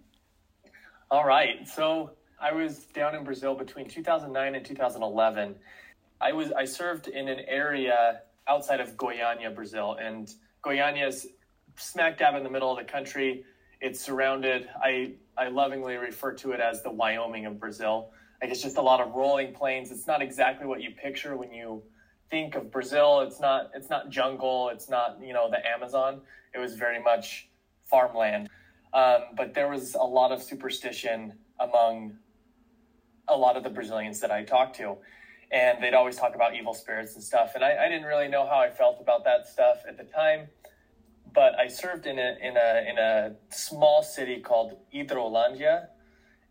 All 1.11 1.25
right. 1.25 1.67
So 1.67 2.11
I 2.43 2.51
was 2.51 2.79
down 2.93 3.15
in 3.15 3.23
Brazil 3.23 3.55
between 3.55 3.87
2009 3.87 4.55
and 4.55 4.65
2011. 4.65 5.55
I 6.19 6.33
was 6.33 6.51
I 6.51 6.65
served 6.65 7.07
in 7.07 7.29
an 7.29 7.39
area 7.47 8.19
outside 8.49 8.81
of 8.81 8.97
Goiânia, 8.97 9.55
Brazil, 9.55 9.97
and 9.99 10.29
Goiânia 10.61 11.07
is 11.07 11.27
smack 11.77 12.17
dab 12.17 12.35
in 12.35 12.43
the 12.43 12.49
middle 12.49 12.69
of 12.69 12.77
the 12.85 12.91
country. 12.91 13.45
It's 13.79 14.01
surrounded. 14.01 14.67
I 14.83 15.13
I 15.37 15.47
lovingly 15.47 15.95
refer 15.95 16.33
to 16.33 16.51
it 16.51 16.59
as 16.59 16.83
the 16.83 16.91
Wyoming 16.91 17.45
of 17.45 17.61
Brazil. 17.61 18.11
Like 18.41 18.51
it's 18.51 18.61
just 18.61 18.75
a 18.75 18.81
lot 18.81 18.99
of 18.99 19.13
rolling 19.15 19.53
plains. 19.53 19.89
It's 19.89 20.05
not 20.05 20.21
exactly 20.21 20.67
what 20.67 20.81
you 20.81 20.91
picture 20.91 21.37
when 21.37 21.53
you 21.53 21.81
think 22.29 22.55
of 22.55 22.71
Brazil. 22.71 23.21
It's 23.21 23.39
not 23.39 23.71
it's 23.73 23.89
not 23.89 24.09
jungle. 24.09 24.67
It's 24.67 24.89
not 24.89 25.17
you 25.23 25.31
know 25.31 25.49
the 25.49 25.65
Amazon. 25.65 26.19
It 26.53 26.59
was 26.59 26.75
very 26.75 27.01
much 27.01 27.47
farmland. 27.85 28.49
Um, 28.93 29.21
but 29.37 29.53
there 29.53 29.69
was 29.69 29.95
a 29.95 30.03
lot 30.03 30.33
of 30.33 30.43
superstition 30.43 31.33
among 31.59 32.17
a 33.27 33.37
lot 33.37 33.57
of 33.57 33.63
the 33.63 33.69
Brazilians 33.69 34.19
that 34.21 34.31
I 34.31 34.43
talked 34.43 34.75
to. 34.77 34.97
And 35.51 35.83
they'd 35.83 35.93
always 35.93 36.15
talk 36.15 36.35
about 36.35 36.55
evil 36.55 36.73
spirits 36.73 37.13
and 37.15 37.23
stuff. 37.23 37.51
And 37.55 37.63
I, 37.63 37.85
I 37.85 37.89
didn't 37.89 38.05
really 38.05 38.27
know 38.27 38.45
how 38.45 38.57
I 38.57 38.69
felt 38.69 38.99
about 38.99 39.23
that 39.25 39.47
stuff 39.47 39.83
at 39.87 39.97
the 39.97 40.03
time. 40.03 40.47
But 41.33 41.57
I 41.59 41.67
served 41.67 42.05
in 42.05 42.19
a, 42.19 42.37
in 42.41 42.57
a, 42.57 42.89
in 42.89 42.97
a 42.97 43.35
small 43.49 44.03
city 44.03 44.39
called 44.39 44.77
Hidrolândia. 44.93 45.87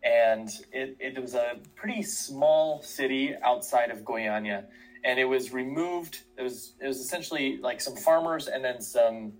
And 0.04 0.48
it, 0.72 0.96
it 0.98 1.20
was 1.20 1.34
a 1.34 1.58
pretty 1.74 2.02
small 2.02 2.82
city 2.82 3.34
outside 3.42 3.90
of 3.90 3.98
Goiânia. 3.98 4.64
And 5.04 5.18
it 5.18 5.24
was 5.24 5.52
removed. 5.52 6.22
It 6.36 6.42
was, 6.42 6.74
it 6.80 6.86
was 6.86 6.98
essentially 6.98 7.58
like 7.58 7.80
some 7.80 7.96
farmers 7.96 8.46
and 8.46 8.64
then 8.64 8.80
some 8.80 9.32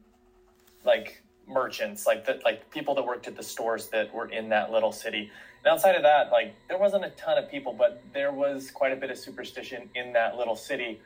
like 0.85 1.23
merchants, 1.47 2.07
like 2.07 2.25
the, 2.25 2.41
like 2.45 2.71
people 2.71 2.95
that 2.95 3.05
worked 3.05 3.27
at 3.27 3.37
the 3.37 3.43
stores 3.43 3.89
that 3.89 4.13
were 4.15 4.27
in 4.27 4.49
that 4.49 4.71
little 4.71 4.93
city 4.93 5.31
and 5.65 5.73
outside 5.73 5.95
of 5.95 6.03
that, 6.03 6.33
like 6.33 6.55
there 6.69 6.79
wasn't 6.79 7.05
a 7.05 7.11
ton 7.11 7.39
of 7.39 7.49
people, 7.49 7.73
but 7.73 8.03
there 8.13 8.33
was 8.33 8.71
quite 8.71 8.93
a 8.93 8.97
bit 8.97 9.11
of 9.11 9.19
superstition 9.19 9.89
in 9.95 10.13
that 10.13 10.37
little 10.37 10.57
city 10.57 11.01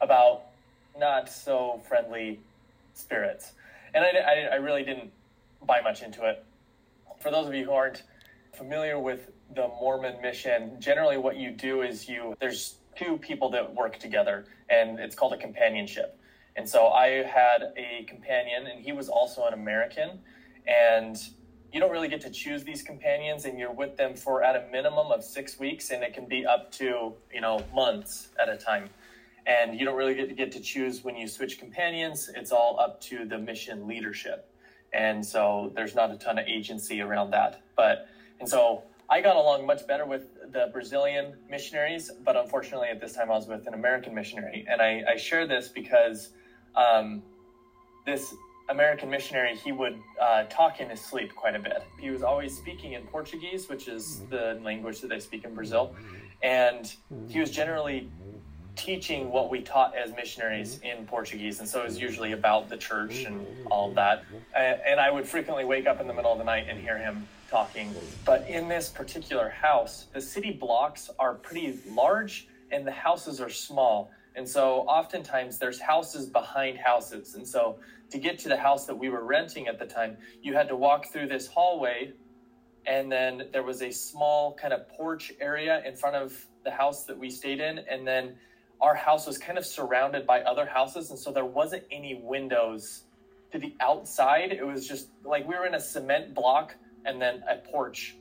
about 0.00 0.42
not 0.98 1.30
so 1.30 1.80
friendly 1.88 2.38
spirits. 2.94 3.52
And 3.94 4.04
I, 4.04 4.08
I, 4.08 4.48
I 4.52 4.54
really 4.56 4.84
didn't 4.84 5.10
buy 5.66 5.80
much 5.80 6.02
into 6.02 6.28
it. 6.28 6.44
For 7.20 7.30
those 7.30 7.46
of 7.46 7.54
you 7.54 7.64
who 7.64 7.72
aren't 7.72 8.02
familiar 8.52 8.98
with 8.98 9.30
the 9.54 9.68
Mormon 9.80 10.20
mission, 10.20 10.78
generally 10.78 11.16
what 11.16 11.36
you 11.36 11.50
do 11.50 11.80
is 11.80 12.06
you, 12.08 12.34
there's 12.40 12.76
two 12.96 13.16
people 13.16 13.48
that 13.50 13.74
work 13.74 13.98
together, 13.98 14.44
and 14.68 14.98
it's 14.98 15.14
called 15.14 15.32
a 15.32 15.38
companionship. 15.38 16.18
And 16.56 16.68
so 16.68 16.88
I 16.88 17.22
had 17.22 17.72
a 17.76 18.04
companion, 18.08 18.66
and 18.66 18.84
he 18.84 18.92
was 18.92 19.08
also 19.08 19.46
an 19.46 19.54
American. 19.54 20.20
And 20.66 21.16
you 21.72 21.80
don't 21.80 21.90
really 21.90 22.08
get 22.08 22.20
to 22.22 22.30
choose 22.30 22.62
these 22.64 22.82
companions, 22.82 23.46
and 23.46 23.58
you're 23.58 23.72
with 23.72 23.96
them 23.96 24.14
for 24.14 24.42
at 24.42 24.56
a 24.56 24.70
minimum 24.70 25.10
of 25.10 25.24
six 25.24 25.58
weeks, 25.58 25.90
and 25.90 26.02
it 26.02 26.12
can 26.12 26.26
be 26.26 26.44
up 26.44 26.70
to 26.72 27.14
you 27.32 27.40
know 27.40 27.64
months 27.74 28.28
at 28.40 28.48
a 28.48 28.56
time. 28.56 28.90
And 29.46 29.78
you 29.78 29.84
don't 29.84 29.96
really 29.96 30.14
get 30.14 30.28
to 30.28 30.34
get 30.34 30.52
to 30.52 30.60
choose 30.60 31.02
when 31.02 31.16
you 31.16 31.26
switch 31.26 31.58
companions. 31.58 32.30
It's 32.36 32.52
all 32.52 32.78
up 32.78 33.00
to 33.02 33.24
the 33.24 33.38
mission 33.38 33.86
leadership, 33.88 34.50
and 34.92 35.24
so 35.24 35.72
there's 35.74 35.94
not 35.94 36.10
a 36.10 36.16
ton 36.16 36.38
of 36.38 36.46
agency 36.46 37.00
around 37.00 37.30
that. 37.30 37.62
But 37.74 38.06
and 38.38 38.48
so 38.48 38.82
I 39.08 39.22
got 39.22 39.36
along 39.36 39.66
much 39.66 39.86
better 39.86 40.04
with 40.04 40.52
the 40.52 40.68
Brazilian 40.72 41.34
missionaries, 41.48 42.10
but 42.22 42.36
unfortunately 42.36 42.88
at 42.88 43.00
this 43.00 43.14
time 43.14 43.30
I 43.30 43.34
was 43.34 43.46
with 43.46 43.66
an 43.66 43.74
American 43.74 44.14
missionary, 44.14 44.66
and 44.68 44.82
I, 44.82 45.02
I 45.12 45.16
share 45.16 45.46
this 45.46 45.68
because 45.68 46.30
um, 46.76 47.22
this 48.06 48.34
American 48.68 49.10
missionary, 49.10 49.56
he 49.56 49.72
would 49.72 49.98
uh, 50.20 50.44
talk 50.44 50.80
in 50.80 50.90
his 50.90 51.00
sleep 51.00 51.34
quite 51.34 51.54
a 51.54 51.58
bit. 51.58 51.84
He 52.00 52.10
was 52.10 52.22
always 52.22 52.56
speaking 52.56 52.92
in 52.92 53.02
Portuguese, 53.02 53.68
which 53.68 53.88
is 53.88 54.20
mm-hmm. 54.22 54.30
the 54.30 54.64
language 54.64 55.00
that 55.00 55.08
they 55.08 55.20
speak 55.20 55.44
in 55.44 55.54
Brazil. 55.54 55.94
Mm-hmm. 55.94 56.16
And 56.42 56.94
he 57.28 57.40
was 57.40 57.50
mm-hmm. 57.50 57.56
generally 57.56 58.08
teaching 58.74 59.30
what 59.30 59.50
we 59.50 59.60
taught 59.60 59.94
as 59.94 60.14
missionaries 60.16 60.80
in 60.82 61.04
Portuguese. 61.06 61.60
And 61.60 61.68
so 61.68 61.80
it 61.80 61.84
was 61.84 62.00
usually 62.00 62.32
about 62.32 62.68
the 62.68 62.76
church 62.76 63.24
and 63.24 63.46
all 63.70 63.90
of 63.90 63.94
that. 63.96 64.24
And 64.56 64.98
I 64.98 65.10
would 65.10 65.26
frequently 65.26 65.64
wake 65.64 65.86
up 65.86 66.00
in 66.00 66.06
the 66.06 66.14
middle 66.14 66.32
of 66.32 66.38
the 66.38 66.44
night 66.44 66.66
and 66.68 66.80
hear 66.80 66.96
him 66.96 67.26
talking. 67.50 67.94
But 68.24 68.48
in 68.48 68.68
this 68.68 68.88
particular 68.88 69.50
house, 69.50 70.06
the 70.14 70.20
city 70.20 70.52
blocks 70.52 71.10
are 71.18 71.34
pretty 71.34 71.80
large 71.90 72.48
and 72.70 72.86
the 72.86 72.92
houses 72.92 73.40
are 73.40 73.50
small. 73.50 74.10
And 74.36 74.48
so 74.48 74.80
oftentimes 74.80 75.58
there's 75.58 75.80
houses 75.80 76.26
behind 76.26 76.78
houses. 76.78 77.34
And 77.34 77.46
so 77.46 77.78
to 78.10 78.18
get 78.18 78.38
to 78.40 78.48
the 78.48 78.56
house 78.56 78.86
that 78.86 78.96
we 78.96 79.08
were 79.08 79.24
renting 79.24 79.68
at 79.68 79.78
the 79.78 79.86
time, 79.86 80.16
you 80.42 80.54
had 80.54 80.68
to 80.68 80.76
walk 80.76 81.12
through 81.12 81.28
this 81.28 81.46
hallway 81.46 82.12
and 82.86 83.12
then 83.12 83.44
there 83.52 83.62
was 83.62 83.80
a 83.82 83.92
small 83.92 84.54
kind 84.54 84.72
of 84.72 84.88
porch 84.88 85.32
area 85.40 85.82
in 85.86 85.94
front 85.94 86.16
of 86.16 86.46
the 86.64 86.70
house 86.70 87.04
that 87.04 87.16
we 87.16 87.30
stayed 87.30 87.60
in. 87.60 87.78
And 87.78 88.06
then 88.06 88.34
our 88.80 88.94
house 88.94 89.26
was 89.26 89.38
kind 89.38 89.56
of 89.56 89.64
surrounded 89.64 90.26
by 90.26 90.40
other 90.42 90.66
houses 90.66 91.10
and 91.10 91.18
so 91.18 91.30
there 91.30 91.44
wasn't 91.44 91.84
any 91.90 92.20
windows 92.22 93.04
to 93.52 93.58
the 93.58 93.74
outside. 93.80 94.50
It 94.52 94.66
was 94.66 94.88
just 94.88 95.08
like 95.24 95.46
we 95.46 95.54
were 95.54 95.66
in 95.66 95.74
a 95.74 95.80
cement 95.80 96.34
block 96.34 96.74
and 97.04 97.20
then 97.20 97.44
a 97.48 97.56
porch 97.56 98.16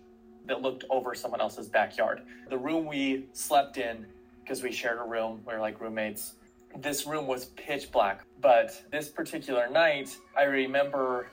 that 0.47 0.61
looked 0.61 0.83
over 0.89 1.15
someone 1.15 1.41
else's 1.41 1.67
backyard. 1.67 2.21
The 2.49 2.57
room 2.57 2.85
we 2.85 3.27
slept 3.33 3.77
in 3.77 4.05
because 4.43 4.63
we 4.63 4.71
shared 4.71 4.97
a 4.99 5.03
room 5.03 5.41
we 5.45 5.53
were 5.53 5.59
like 5.59 5.79
roommates 5.79 6.33
this 6.77 7.05
room 7.05 7.27
was 7.27 7.45
pitch 7.45 7.91
black. 7.91 8.23
But 8.39 8.81
this 8.91 9.09
particular 9.09 9.69
night, 9.69 10.15
I 10.37 10.43
remember 10.43 11.27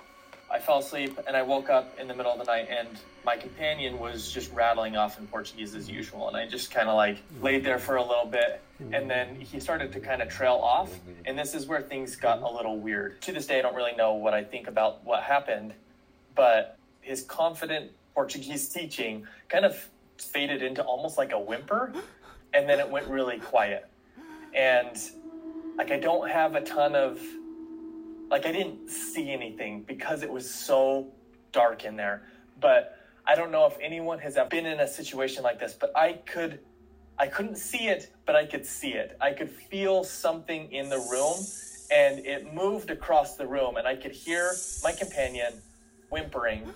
I 0.50 0.58
fell 0.58 0.78
asleep 0.78 1.18
and 1.26 1.36
I 1.36 1.42
woke 1.42 1.68
up 1.68 1.98
in 1.98 2.08
the 2.08 2.14
middle 2.14 2.32
of 2.32 2.38
the 2.38 2.44
night 2.44 2.68
and 2.70 2.88
my 3.24 3.36
companion 3.36 3.98
was 3.98 4.30
just 4.32 4.52
rattling 4.52 4.96
off 4.96 5.18
in 5.18 5.26
Portuguese 5.26 5.74
as 5.74 5.88
usual. 5.88 6.28
And 6.28 6.36
I 6.36 6.46
just 6.46 6.70
kind 6.70 6.88
of 6.88 6.94
like 6.94 7.18
laid 7.40 7.64
there 7.64 7.78
for 7.78 7.96
a 7.96 8.02
little 8.02 8.26
bit 8.26 8.62
and 8.92 9.10
then 9.10 9.34
he 9.34 9.58
started 9.58 9.92
to 9.92 10.00
kind 10.00 10.22
of 10.22 10.28
trail 10.28 10.54
off. 10.54 10.90
And 11.26 11.38
this 11.38 11.54
is 11.54 11.66
where 11.66 11.82
things 11.82 12.16
got 12.16 12.42
a 12.42 12.48
little 12.48 12.78
weird. 12.78 13.20
To 13.22 13.32
this 13.32 13.46
day, 13.46 13.58
I 13.58 13.62
don't 13.62 13.74
really 13.74 13.96
know 13.96 14.14
what 14.14 14.34
I 14.34 14.44
think 14.44 14.68
about 14.68 15.04
what 15.04 15.22
happened, 15.22 15.74
but 16.34 16.78
his 17.00 17.22
confident 17.22 17.90
Portuguese 18.14 18.68
teaching 18.68 19.26
kind 19.48 19.64
of 19.64 19.88
faded 20.16 20.62
into 20.62 20.82
almost 20.82 21.18
like 21.18 21.32
a 21.32 21.38
whimper 21.38 21.92
and 22.54 22.68
then 22.68 22.80
it 22.80 22.88
went 22.88 23.06
really 23.06 23.38
quiet. 23.38 23.86
And 24.54 24.98
like 25.76 25.90
I 25.90 25.98
don't 25.98 26.30
have 26.30 26.54
a 26.54 26.60
ton 26.60 26.94
of 26.94 27.20
like 28.30 28.46
I 28.46 28.52
didn't 28.52 28.88
see 28.88 29.32
anything 29.32 29.82
because 29.82 30.22
it 30.22 30.30
was 30.30 30.48
so 30.48 31.08
dark 31.52 31.84
in 31.84 31.96
there. 31.96 32.22
But 32.60 32.98
I 33.26 33.34
don't 33.34 33.50
know 33.50 33.66
if 33.66 33.76
anyone 33.80 34.18
has 34.20 34.36
ever 34.36 34.48
been 34.48 34.66
in 34.66 34.80
a 34.80 34.88
situation 34.88 35.42
like 35.42 35.60
this, 35.60 35.74
but 35.74 35.96
I 35.96 36.14
could 36.14 36.60
I 37.18 37.26
couldn't 37.26 37.56
see 37.56 37.88
it, 37.88 38.12
but 38.26 38.36
I 38.36 38.46
could 38.46 38.64
see 38.64 38.92
it. 38.92 39.16
I 39.20 39.32
could 39.32 39.50
feel 39.50 40.04
something 40.04 40.70
in 40.72 40.88
the 40.88 40.98
room 40.98 41.36
and 41.90 42.24
it 42.24 42.54
moved 42.54 42.90
across 42.90 43.36
the 43.36 43.46
room 43.46 43.76
and 43.76 43.88
I 43.88 43.96
could 43.96 44.12
hear 44.12 44.52
my 44.84 44.92
companion 44.92 45.54
whimpering 46.10 46.72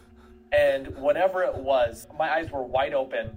and 0.52 0.94
whatever 0.98 1.42
it 1.42 1.54
was, 1.54 2.06
my 2.18 2.30
eyes 2.30 2.50
were 2.50 2.62
wide 2.62 2.92
open. 2.92 3.36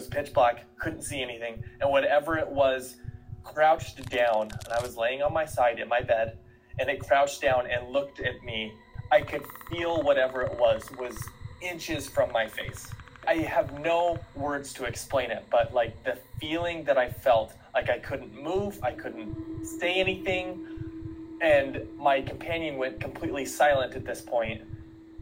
Was 0.00 0.08
pitch 0.08 0.32
black, 0.32 0.64
couldn't 0.78 1.02
see 1.02 1.20
anything, 1.20 1.62
and 1.78 1.90
whatever 1.90 2.38
it 2.38 2.48
was 2.48 2.96
crouched 3.44 4.02
down 4.08 4.44
and 4.44 4.72
I 4.72 4.80
was 4.80 4.96
laying 4.96 5.20
on 5.20 5.30
my 5.30 5.44
side 5.44 5.78
in 5.78 5.88
my 5.88 6.00
bed 6.00 6.38
and 6.78 6.88
it 6.88 7.06
crouched 7.06 7.42
down 7.42 7.66
and 7.70 7.92
looked 7.92 8.18
at 8.18 8.42
me. 8.42 8.72
I 9.12 9.20
could 9.20 9.42
feel 9.68 10.02
whatever 10.02 10.40
it 10.40 10.58
was 10.58 10.90
was 10.98 11.22
inches 11.60 12.08
from 12.08 12.32
my 12.32 12.48
face. 12.48 12.88
I 13.28 13.34
have 13.40 13.78
no 13.80 14.18
words 14.34 14.72
to 14.74 14.84
explain 14.84 15.30
it, 15.30 15.44
but 15.50 15.74
like 15.74 16.02
the 16.02 16.16
feeling 16.40 16.82
that 16.84 16.96
I 16.96 17.10
felt, 17.10 17.52
like 17.74 17.90
I 17.90 17.98
couldn't 17.98 18.34
move, 18.42 18.82
I 18.82 18.92
couldn't 18.92 19.66
say 19.66 20.00
anything, 20.00 20.66
and 21.42 21.86
my 21.98 22.22
companion 22.22 22.78
went 22.78 23.00
completely 23.00 23.44
silent 23.44 23.92
at 23.92 24.06
this 24.06 24.22
point. 24.22 24.62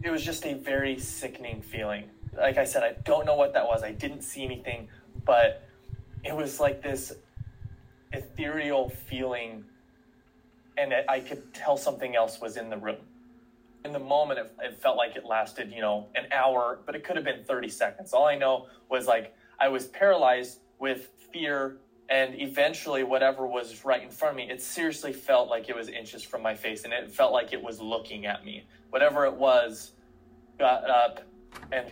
It 0.05 0.11
was 0.11 0.25
just 0.25 0.47
a 0.47 0.55
very 0.55 1.01
sickening 1.01 1.63
feeling. 1.63 2.05
Like 2.39 2.59
I 2.59 2.65
said, 2.65 2.83
I 2.83 2.93
don't 3.05 3.27
know 3.27 3.35
what 3.35 3.55
that 3.55 3.67
was. 3.67 3.83
I 3.83 3.93
didn't 3.93 4.23
see 4.23 4.45
anything, 4.45 4.89
but 5.25 5.69
it 6.25 6.35
was 6.35 6.61
like 6.61 6.83
this 6.83 7.13
ethereal 8.13 8.89
feeling 8.89 9.65
and 10.79 10.95
I 11.09 11.21
could 11.21 11.53
tell 11.53 11.77
something 11.77 12.15
else 12.15 12.41
was 12.41 12.57
in 12.57 12.71
the 12.71 12.77
room. 12.77 12.99
In 13.85 13.93
the 13.93 13.99
moment, 13.99 14.39
it, 14.39 14.53
it, 14.63 14.81
felt 14.81 14.97
like 14.97 15.17
it 15.17 15.25
lasted, 15.25 15.73
you 15.73 15.81
know, 15.81 16.07
an 16.15 16.27
hour, 16.33 16.81
but 16.87 16.95
it 16.95 17.05
could 17.05 17.17
have 17.17 17.25
been 17.25 17.45
30 17.45 17.69
seconds. 17.69 18.13
All 18.13 18.27
I 18.27 18.37
know 18.37 18.67
was 18.89 19.07
like 19.07 19.35
I 19.61 19.69
was 19.69 19.87
paralyzed 19.87 20.61
with 20.79 21.11
fear, 21.33 21.79
and 22.09 22.41
eventually, 22.41 23.03
whatever 23.03 23.47
was 23.47 23.85
right 23.85 24.03
in 24.03 24.11
front 24.11 24.33
of 24.33 24.37
me, 24.37 24.51
it 24.51 24.63
seriously 24.63 25.13
felt 25.13 25.49
like 25.49 25.69
it 25.69 25.77
was 25.77 25.89
inches 25.89 26.23
from 26.23 26.43
my 26.43 26.55
face, 26.55 26.85
and 26.85 26.93
it 26.93 27.11
felt 27.11 27.33
like 27.33 27.53
it 27.53 27.63
was 27.63 27.81
looking 27.81 28.27
at 28.27 28.45
me. 28.45 28.67
Whatever 28.91 29.27
it 29.27 29.35
was, 29.35 29.93
got 30.59 30.89
up 30.89 31.23
and 31.73 31.91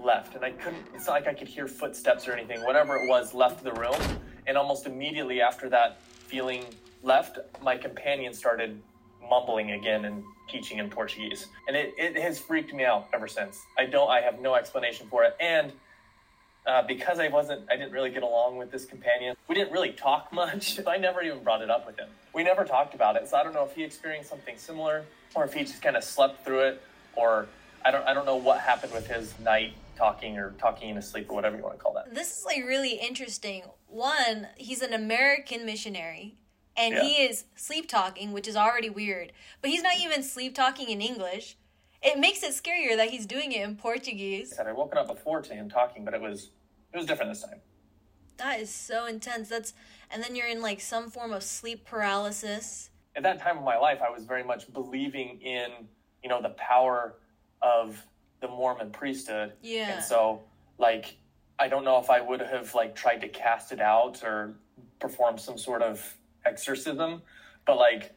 left, 0.00 0.34
and 0.34 0.44
I 0.44 0.50
couldn't. 0.52 0.84
It's 0.94 1.06
not 1.06 1.12
like 1.14 1.26
I 1.26 1.34
could 1.34 1.48
hear 1.48 1.66
footsteps 1.66 2.26
or 2.28 2.32
anything. 2.32 2.62
Whatever 2.64 2.96
it 2.96 3.08
was, 3.08 3.34
left 3.34 3.62
the 3.62 3.72
room 3.72 4.00
and 4.46 4.56
almost 4.56 4.86
immediately 4.86 5.40
after 5.40 5.68
that 5.68 6.00
feeling 6.02 6.64
left, 7.02 7.38
my 7.62 7.76
companion 7.76 8.32
started 8.32 8.80
mumbling 9.28 9.72
again 9.72 10.04
and 10.06 10.24
teaching 10.48 10.78
in 10.78 10.88
Portuguese. 10.88 11.46
And 11.66 11.76
it, 11.76 11.94
it 11.98 12.16
has 12.16 12.38
freaked 12.38 12.72
me 12.72 12.84
out 12.84 13.08
ever 13.12 13.28
since. 13.28 13.60
I 13.76 13.84
don't, 13.86 14.08
I 14.08 14.20
have 14.20 14.40
no 14.40 14.54
explanation 14.54 15.06
for 15.08 15.24
it. 15.24 15.36
And 15.38 15.72
uh, 16.66 16.82
because 16.82 17.18
I 17.18 17.28
wasn't, 17.28 17.62
I 17.70 17.76
didn't 17.76 17.92
really 17.92 18.10
get 18.10 18.22
along 18.22 18.56
with 18.56 18.70
this 18.70 18.84
companion. 18.84 19.36
We 19.48 19.54
didn't 19.54 19.72
really 19.72 19.92
talk 19.92 20.32
much. 20.32 20.80
I 20.86 20.96
never 20.96 21.22
even 21.22 21.42
brought 21.42 21.62
it 21.62 21.70
up 21.70 21.86
with 21.86 21.98
him. 21.98 22.08
We 22.34 22.42
never 22.42 22.64
talked 22.64 22.94
about 22.94 23.16
it. 23.16 23.28
So 23.28 23.36
I 23.36 23.42
don't 23.42 23.54
know 23.54 23.64
if 23.64 23.74
he 23.74 23.84
experienced 23.84 24.30
something 24.30 24.56
similar 24.56 25.04
or 25.34 25.44
if 25.44 25.52
he 25.52 25.60
just 25.60 25.82
kind 25.82 25.96
of 25.96 26.04
slept 26.04 26.44
through 26.44 26.60
it 26.60 26.82
or 27.16 27.48
I 27.84 27.90
don't, 27.90 28.06
I 28.06 28.14
don't 28.14 28.26
know 28.26 28.36
what 28.36 28.60
happened 28.60 28.92
with 28.92 29.06
his 29.06 29.38
night 29.40 29.74
talking 29.96 30.38
or 30.38 30.52
talking 30.52 30.90
in 30.90 30.96
his 30.96 31.08
sleep 31.08 31.28
or 31.28 31.34
whatever 31.34 31.56
you 31.56 31.62
want 31.62 31.76
to 31.76 31.82
call 31.82 31.94
that. 31.94 32.14
This 32.14 32.38
is 32.38 32.44
like 32.44 32.64
really 32.64 32.94
interesting. 32.94 33.64
One, 33.86 34.48
he's 34.56 34.82
an 34.82 34.92
American 34.92 35.66
missionary 35.66 36.36
and 36.78 36.94
yeah. 36.94 37.02
he 37.02 37.14
is 37.24 37.44
sleep 37.56 37.88
talking, 37.88 38.32
which 38.32 38.46
is 38.46 38.56
already 38.56 38.88
weird. 38.88 39.32
But 39.60 39.70
he's 39.70 39.82
not 39.82 39.98
even 39.98 40.22
sleep 40.22 40.54
talking 40.54 40.88
in 40.88 41.00
English. 41.00 41.56
It 42.00 42.18
makes 42.18 42.44
it 42.44 42.52
scarier 42.52 42.96
that 42.96 43.10
he's 43.10 43.26
doing 43.26 43.50
it 43.50 43.62
in 43.62 43.74
Portuguese. 43.74 44.56
I 44.58 44.64
woke 44.66 44.76
woken 44.76 44.98
up 44.98 45.08
before 45.08 45.42
to 45.42 45.52
him 45.52 45.68
talking, 45.68 46.04
but 46.04 46.14
it 46.14 46.20
was 46.20 46.50
it 46.92 46.96
was 46.96 47.06
different 47.06 47.32
this 47.32 47.42
time. 47.42 47.60
That 48.36 48.60
is 48.60 48.70
so 48.70 49.06
intense. 49.06 49.48
That's 49.48 49.74
and 50.10 50.22
then 50.22 50.36
you're 50.36 50.46
in 50.46 50.62
like 50.62 50.80
some 50.80 51.10
form 51.10 51.32
of 51.32 51.42
sleep 51.42 51.84
paralysis. 51.84 52.90
At 53.16 53.24
that 53.24 53.40
time 53.40 53.58
of 53.58 53.64
my 53.64 53.76
life, 53.76 53.98
I 54.00 54.10
was 54.10 54.24
very 54.24 54.44
much 54.44 54.72
believing 54.72 55.40
in 55.40 55.70
you 56.22 56.28
know 56.28 56.40
the 56.40 56.50
power 56.50 57.16
of 57.62 58.04
the 58.40 58.48
Mormon 58.48 58.90
priesthood. 58.90 59.52
Yeah. 59.62 59.94
And 59.94 60.04
so, 60.04 60.42
like, 60.78 61.16
I 61.58 61.68
don't 61.68 61.84
know 61.84 61.98
if 61.98 62.10
I 62.10 62.20
would 62.20 62.40
have 62.40 62.74
like 62.74 62.94
tried 62.94 63.20
to 63.22 63.28
cast 63.28 63.72
it 63.72 63.80
out 63.80 64.22
or 64.22 64.54
perform 65.00 65.38
some 65.38 65.58
sort 65.58 65.82
of 65.82 66.16
exorcism, 66.44 67.22
but 67.66 67.76
like, 67.76 68.14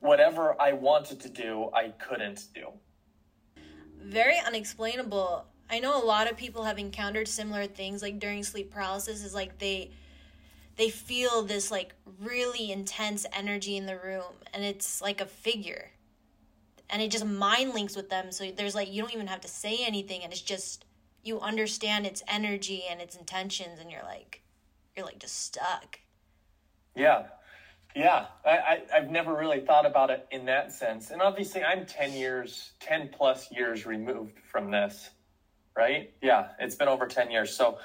whatever 0.00 0.60
I 0.60 0.72
wanted 0.72 1.20
to 1.20 1.28
do, 1.28 1.70
I 1.74 1.88
couldn't 1.88 2.46
do. 2.54 2.68
Very 4.00 4.38
unexplainable. 4.38 5.46
I 5.70 5.80
know 5.80 6.02
a 6.02 6.04
lot 6.04 6.30
of 6.30 6.36
people 6.36 6.64
have 6.64 6.78
encountered 6.78 7.28
similar 7.28 7.66
things 7.66 8.00
like 8.00 8.18
during 8.18 8.42
sleep 8.42 8.70
paralysis 8.70 9.22
is 9.22 9.34
like 9.34 9.58
they 9.58 9.90
they 10.76 10.88
feel 10.88 11.42
this 11.42 11.70
like 11.70 11.92
really 12.20 12.70
intense 12.70 13.26
energy 13.32 13.76
in 13.76 13.84
the 13.84 13.98
room 13.98 14.32
and 14.54 14.64
it's 14.64 15.02
like 15.02 15.20
a 15.20 15.26
figure 15.26 15.90
and 16.90 17.02
it 17.02 17.10
just 17.10 17.26
mind 17.26 17.74
links 17.74 17.96
with 17.96 18.08
them 18.10 18.32
so 18.32 18.50
there's 18.56 18.74
like 18.74 18.92
you 18.92 19.02
don't 19.02 19.14
even 19.14 19.26
have 19.26 19.40
to 19.40 19.48
say 19.48 19.78
anything 19.86 20.22
and 20.22 20.32
it's 20.32 20.42
just 20.42 20.84
you 21.24 21.40
understand 21.40 22.06
its 22.06 22.22
energy 22.28 22.84
and 22.90 23.00
its 23.00 23.16
intentions 23.16 23.78
and 23.80 23.90
you're 23.90 24.02
like 24.04 24.42
you're 24.96 25.06
like 25.06 25.18
just 25.18 25.40
stuck 25.44 25.98
Yeah. 26.94 27.26
Yeah. 27.94 28.26
I, 28.44 28.50
I, 28.50 28.82
I've 28.96 29.10
never 29.10 29.34
really 29.34 29.60
thought 29.60 29.86
about 29.86 30.10
it 30.10 30.26
in 30.30 30.44
that 30.46 30.72
sense. 30.72 31.10
And 31.10 31.22
obviously, 31.22 31.62
I'm 31.62 31.86
10 31.86 32.12
years, 32.12 32.72
10 32.80 33.10
plus 33.16 33.50
years 33.52 33.86
removed 33.86 34.38
from 34.50 34.70
this, 34.70 35.10
right? 35.76 36.12
Yeah. 36.22 36.48
It's 36.58 36.74
been 36.74 36.88
over 36.88 37.06
10 37.06 37.30
years. 37.30 37.56
So, 37.56 37.78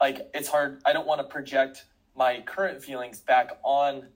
like, 0.00 0.30
it's 0.34 0.48
hard. 0.48 0.80
I 0.86 0.92
don't 0.92 1.06
want 1.06 1.20
to 1.20 1.26
project 1.26 1.84
my 2.16 2.40
current 2.42 2.82
feelings 2.82 3.20
back 3.20 3.58
on 3.64 4.08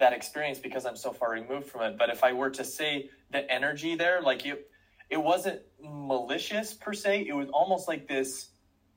that 0.00 0.12
experience 0.12 0.58
because 0.58 0.84
I'm 0.84 0.96
so 0.96 1.12
far 1.12 1.30
removed 1.30 1.66
from 1.68 1.82
it. 1.82 1.98
But 1.98 2.10
if 2.10 2.24
I 2.24 2.32
were 2.32 2.50
to 2.50 2.64
say 2.64 3.10
the 3.30 3.50
energy 3.50 3.94
there, 3.94 4.20
like, 4.20 4.44
it, 4.44 4.68
it 5.08 5.18
wasn't 5.22 5.60
malicious 5.82 6.74
per 6.74 6.92
se, 6.92 7.26
it 7.28 7.34
was 7.34 7.48
almost 7.50 7.88
like 7.88 8.08
this 8.08 8.48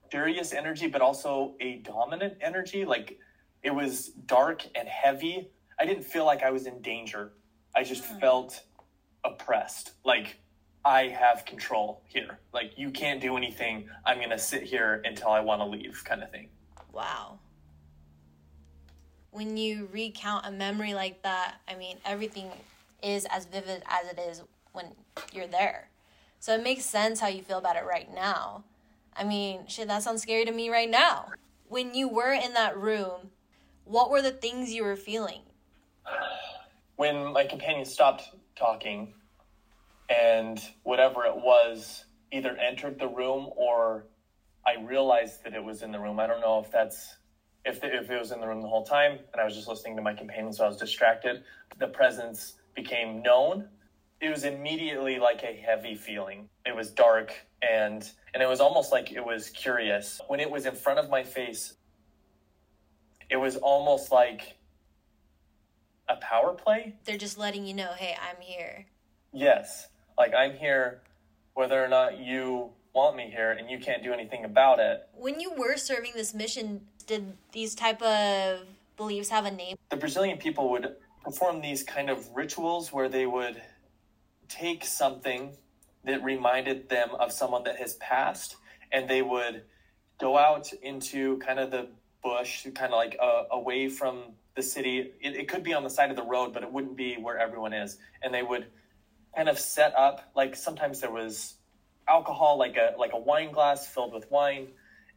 curious 0.09 0.53
energy, 0.53 0.87
but 0.87 1.01
also 1.01 1.55
a 1.59 1.77
dominant 1.77 2.35
energy. 2.41 2.85
Like, 2.85 3.19
it 3.63 3.73
was 3.73 4.07
dark 4.07 4.63
and 4.75 4.87
heavy. 4.87 5.49
I 5.79 5.85
didn't 5.85 6.03
feel 6.03 6.25
like 6.25 6.43
I 6.43 6.51
was 6.51 6.67
in 6.67 6.81
danger. 6.81 7.33
I 7.75 7.83
just 7.83 8.03
hmm. 8.05 8.19
felt 8.19 8.61
oppressed. 9.23 9.91
Like 10.03 10.37
I 10.85 11.07
have 11.07 11.45
control 11.45 12.03
here. 12.05 12.39
Like 12.53 12.73
you 12.77 12.91
can't 12.91 13.21
do 13.21 13.37
anything. 13.37 13.89
I'm 14.05 14.17
going 14.17 14.29
to 14.29 14.39
sit 14.39 14.63
here 14.63 15.01
until 15.05 15.29
I 15.29 15.39
want 15.39 15.61
to 15.61 15.65
leave 15.65 16.03
kind 16.03 16.21
of 16.21 16.31
thing. 16.31 16.49
wow 16.91 17.39
when 19.33 19.57
you 19.57 19.89
recount 19.91 20.45
a 20.45 20.51
memory 20.51 20.93
like 20.93 21.21
that 21.23 21.55
i 21.67 21.75
mean 21.75 21.97
everything 22.05 22.49
is 23.03 23.25
as 23.25 23.45
vivid 23.45 23.83
as 23.87 24.09
it 24.09 24.19
is 24.19 24.41
when 24.71 24.87
you're 25.31 25.47
there. 25.47 25.89
So 26.39 26.55
it 26.55 26.63
makes 26.63 26.85
sense 26.85 27.19
how 27.19 27.27
you 27.27 27.43
feel 27.43 27.57
about 27.57 27.75
it 27.75 27.85
right 27.85 28.11
now. 28.13 28.63
I 29.15 29.23
mean 29.23 29.67
shit 29.67 29.87
that 29.89 30.01
sounds 30.01 30.21
scary 30.21 30.45
to 30.45 30.51
me 30.51 30.69
right 30.69 30.89
now. 30.89 31.27
When 31.67 31.93
you 31.93 32.07
were 32.07 32.31
in 32.31 32.53
that 32.53 32.77
room 32.77 33.31
what 33.85 34.09
were 34.09 34.21
the 34.21 34.31
things 34.31 34.71
you 34.71 34.83
were 34.83 34.95
feeling? 34.95 35.41
When 36.95 37.33
my 37.33 37.45
companion 37.45 37.85
stopped 37.85 38.29
talking 38.55 39.13
and 40.09 40.61
whatever 40.83 41.25
it 41.25 41.35
was 41.35 42.05
either 42.31 42.55
entered 42.57 42.97
the 42.97 43.07
room 43.07 43.49
or 43.57 44.05
I 44.65 44.81
realized 44.81 45.43
that 45.43 45.53
it 45.53 45.63
was 45.63 45.81
in 45.81 45.91
the 45.91 45.99
room. 45.99 46.19
I 46.19 46.27
don't 46.27 46.39
know 46.39 46.59
if 46.59 46.71
that's 46.71 47.17
if 47.65 47.81
the, 47.81 47.93
if 47.93 48.09
it 48.09 48.19
was 48.19 48.31
in 48.31 48.39
the 48.39 48.47
room 48.47 48.61
the 48.61 48.67
whole 48.67 48.85
time 48.85 49.19
and 49.31 49.41
I 49.41 49.45
was 49.45 49.55
just 49.55 49.67
listening 49.67 49.95
to 49.95 50.01
my 50.01 50.13
companion 50.13 50.51
so 50.53 50.65
I 50.65 50.67
was 50.67 50.77
distracted. 50.77 51.43
The 51.79 51.87
presence 51.87 52.53
became 52.75 53.21
known. 53.21 53.67
It 54.21 54.29
was 54.29 54.43
immediately 54.43 55.19
like 55.19 55.43
a 55.43 55.53
heavy 55.53 55.95
feeling. 55.95 56.49
It 56.65 56.75
was 56.75 56.89
dark 56.91 57.33
and 57.61 58.09
and 58.33 58.41
it 58.43 58.47
was 58.47 58.59
almost 58.59 58.91
like 58.91 59.11
it 59.11 59.23
was 59.23 59.49
curious. 59.49 60.19
When 60.27 60.39
it 60.39 60.49
was 60.49 60.65
in 60.65 60.75
front 60.75 60.99
of 60.99 61.09
my 61.09 61.23
face, 61.23 61.73
it 63.29 63.37
was 63.37 63.55
almost 63.57 64.11
like 64.11 64.57
a 66.09 66.17
power 66.17 66.53
play 66.53 66.93
they're 67.05 67.17
just 67.17 67.37
letting 67.37 67.65
you 67.65 67.73
know 67.73 67.93
hey 67.97 68.13
i'm 68.21 68.39
here 68.41 68.85
Yes. 69.33 69.87
Like 70.17 70.33
I'm 70.35 70.53
here 70.53 71.01
whether 71.55 71.83
or 71.83 71.87
not 71.87 72.19
you 72.19 72.69
want 72.93 73.15
me 73.15 73.31
here 73.35 73.51
and 73.51 73.69
you 73.69 73.79
can't 73.79 74.03
do 74.03 74.13
anything 74.13 74.45
about 74.45 74.79
it. 74.79 75.07
when 75.15 75.39
you 75.39 75.51
were 75.57 75.75
serving 75.75 76.11
this 76.15 76.33
mission 76.33 76.81
did 77.03 77.33
these 77.51 77.75
type 77.75 78.01
of 78.01 78.61
beliefs 78.97 79.29
have 79.29 79.45
a 79.45 79.51
name 79.51 79.75
The 79.89 79.97
Brazilian 79.97 80.37
people 80.37 80.69
would 80.71 80.95
perform 81.23 81.61
these 81.61 81.83
kind 81.83 82.09
of 82.09 82.27
rituals 82.35 82.91
where 82.91 83.09
they 83.09 83.25
would 83.25 83.61
take 84.49 84.85
something 84.85 85.55
that 86.03 86.23
reminded 86.23 86.89
them 86.89 87.09
of 87.19 87.31
someone 87.31 87.63
that 87.63 87.77
has 87.77 87.95
passed 87.95 88.57
and 88.91 89.09
they 89.09 89.21
would 89.21 89.63
go 90.19 90.37
out 90.37 90.71
into 90.81 91.37
kind 91.39 91.59
of 91.59 91.71
the 91.71 91.87
bush, 92.21 92.67
kind 92.75 92.93
of 92.93 92.97
like 92.97 93.17
uh, 93.21 93.43
away 93.51 93.89
from 93.89 94.33
the 94.55 94.61
city. 94.61 95.11
It, 95.21 95.35
it 95.35 95.47
could 95.47 95.63
be 95.63 95.73
on 95.73 95.83
the 95.83 95.89
side 95.89 96.09
of 96.09 96.15
the 96.15 96.23
road, 96.23 96.53
but 96.53 96.63
it 96.63 96.71
wouldn't 96.71 96.95
be 96.95 97.15
where 97.15 97.37
everyone 97.37 97.73
is. 97.73 97.97
And 98.21 98.33
they 98.33 98.43
would 98.43 98.67
kind 99.35 99.49
of 99.49 99.57
set 99.59 99.95
up 99.95 100.31
like 100.35 100.55
sometimes 100.55 101.01
there 101.01 101.11
was 101.11 101.55
alcohol 102.07 102.57
like 102.57 102.75
a 102.77 102.93
like 102.97 103.13
a 103.13 103.17
wine 103.17 103.51
glass 103.51 103.87
filled 103.87 104.13
with 104.13 104.29
wine 104.29 104.67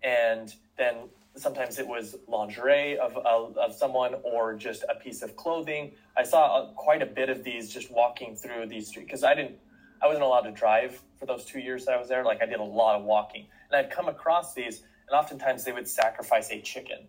and 0.02 0.54
then 0.78 0.94
sometimes 1.36 1.78
it 1.78 1.86
was 1.86 2.16
lingerie 2.26 2.98
of, 2.98 3.16
of, 3.18 3.56
of 3.56 3.74
someone 3.74 4.14
or 4.22 4.54
just 4.54 4.84
a 4.88 4.94
piece 4.94 5.22
of 5.22 5.36
clothing. 5.36 5.92
I 6.16 6.22
saw 6.22 6.56
uh, 6.56 6.72
quite 6.72 7.02
a 7.02 7.06
bit 7.06 7.28
of 7.28 7.44
these 7.44 7.72
just 7.72 7.90
walking 7.90 8.34
through 8.34 8.66
these 8.66 8.88
streets 8.88 9.06
because 9.06 9.24
i 9.24 9.34
didn't 9.34 9.56
i 10.02 10.06
wasn't 10.06 10.24
allowed 10.24 10.42
to 10.42 10.52
drive 10.52 11.00
for 11.18 11.26
those 11.26 11.44
two 11.44 11.60
years 11.60 11.84
that 11.84 11.94
i 11.94 11.98
was 11.98 12.08
there. 12.08 12.24
Like 12.24 12.42
i 12.42 12.46
did 12.46 12.60
a 12.60 12.64
lot 12.64 12.98
of 12.98 13.04
walking. 13.04 13.46
And 13.70 13.78
i'd 13.78 13.92
come 13.92 14.08
across 14.08 14.54
these 14.54 14.82
and 15.08 15.18
oftentimes 15.18 15.64
they 15.64 15.72
would 15.72 15.88
sacrifice 15.88 16.50
a 16.50 16.60
chicken. 16.60 17.06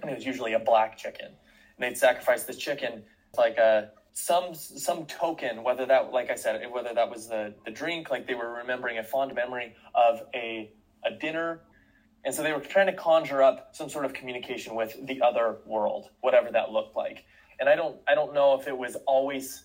And 0.00 0.10
it 0.10 0.14
was 0.14 0.24
usually 0.24 0.52
a 0.52 0.60
black 0.60 0.96
chicken. 0.96 1.26
And 1.26 1.36
they'd 1.78 1.98
sacrifice 1.98 2.44
this 2.44 2.56
chicken 2.56 3.02
like 3.36 3.56
a 3.58 3.90
some 4.14 4.54
some 4.54 5.06
token 5.06 5.62
whether 5.62 5.86
that 5.86 6.12
like 6.12 6.30
i 6.30 6.34
said 6.34 6.62
whether 6.70 6.92
that 6.92 7.08
was 7.08 7.28
the 7.28 7.54
the 7.64 7.70
drink 7.70 8.10
like 8.10 8.26
they 8.26 8.34
were 8.34 8.52
remembering 8.52 8.98
a 8.98 9.02
fond 9.02 9.34
memory 9.34 9.74
of 9.94 10.22
a 10.34 10.70
a 11.06 11.10
dinner 11.18 11.62
and 12.24 12.34
so 12.34 12.42
they 12.42 12.52
were 12.52 12.60
trying 12.60 12.86
to 12.86 12.92
conjure 12.92 13.42
up 13.42 13.74
some 13.74 13.88
sort 13.88 14.04
of 14.04 14.12
communication 14.12 14.74
with 14.74 14.96
the 15.06 15.22
other 15.22 15.58
world 15.66 16.08
whatever 16.20 16.50
that 16.50 16.70
looked 16.70 16.96
like 16.96 17.24
and 17.60 17.68
i 17.68 17.74
don't 17.74 17.96
i 18.08 18.14
don't 18.14 18.34
know 18.34 18.58
if 18.58 18.66
it 18.66 18.76
was 18.76 18.96
always 19.06 19.64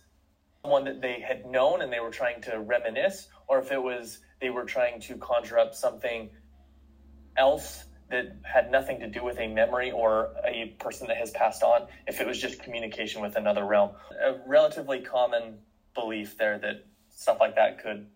someone 0.63 0.85
that 0.85 1.01
they 1.01 1.19
had 1.19 1.45
known 1.45 1.81
and 1.81 1.91
they 1.91 1.99
were 1.99 2.11
trying 2.11 2.41
to 2.41 2.59
reminisce 2.59 3.27
or 3.47 3.59
if 3.59 3.71
it 3.71 3.81
was 3.81 4.19
they 4.41 4.49
were 4.49 4.65
trying 4.65 4.99
to 4.99 5.15
conjure 5.15 5.57
up 5.57 5.73
something 5.73 6.29
else 7.37 7.85
that 8.09 8.37
had 8.43 8.71
nothing 8.71 8.99
to 8.99 9.07
do 9.07 9.23
with 9.23 9.37
a 9.39 9.47
memory 9.47 9.91
or 9.91 10.33
a 10.45 10.75
person 10.79 11.07
that 11.07 11.17
has 11.17 11.31
passed 11.31 11.61
on, 11.61 11.87
if 12.07 12.21
it 12.21 12.27
was 12.27 12.39
just 12.39 12.61
communication 12.63 13.21
with 13.21 13.35
another 13.35 13.65
realm. 13.65 13.91
A 14.21 14.35
relatively 14.47 15.01
common 15.01 15.59
belief 15.93 16.37
there 16.37 16.57
that 16.59 16.85
stuff 17.09 17.37
like 17.39 17.55
that 17.55 17.83
could 17.83 18.07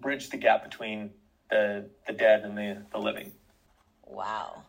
bridge 0.00 0.30
the 0.30 0.36
gap 0.36 0.64
between 0.64 1.10
the 1.50 1.90
the 2.06 2.12
dead 2.12 2.42
and 2.42 2.56
the, 2.56 2.84
the 2.92 2.98
living. 2.98 3.32
Wow. 4.10 4.64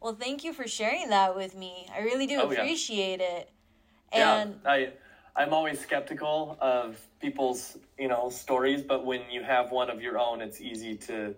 Well, 0.00 0.14
thank 0.14 0.44
you 0.44 0.52
for 0.52 0.66
sharing 0.68 1.08
that 1.10 1.34
with 1.34 1.56
me. 1.56 1.88
I 1.92 2.00
really 2.00 2.26
do 2.26 2.40
Oh, 2.40 2.50
yeah. 2.50 2.62
appreciate 2.62 3.20
it. 3.20 3.50
And 4.12 4.60
yeah, 4.64 4.70
I 4.70 4.92
I'm 5.36 5.52
always 5.52 5.78
skeptical 5.80 6.56
of 6.60 6.98
people's, 7.20 7.76
you 7.98 8.08
know, 8.08 8.28
stories, 8.28 8.82
but 8.82 9.04
when 9.04 9.22
you 9.30 9.42
have 9.42 9.70
one 9.70 9.90
of 9.90 10.02
your 10.02 10.18
own, 10.18 10.40
it's 10.40 10.60
easy 10.60 10.96
to 10.96 11.34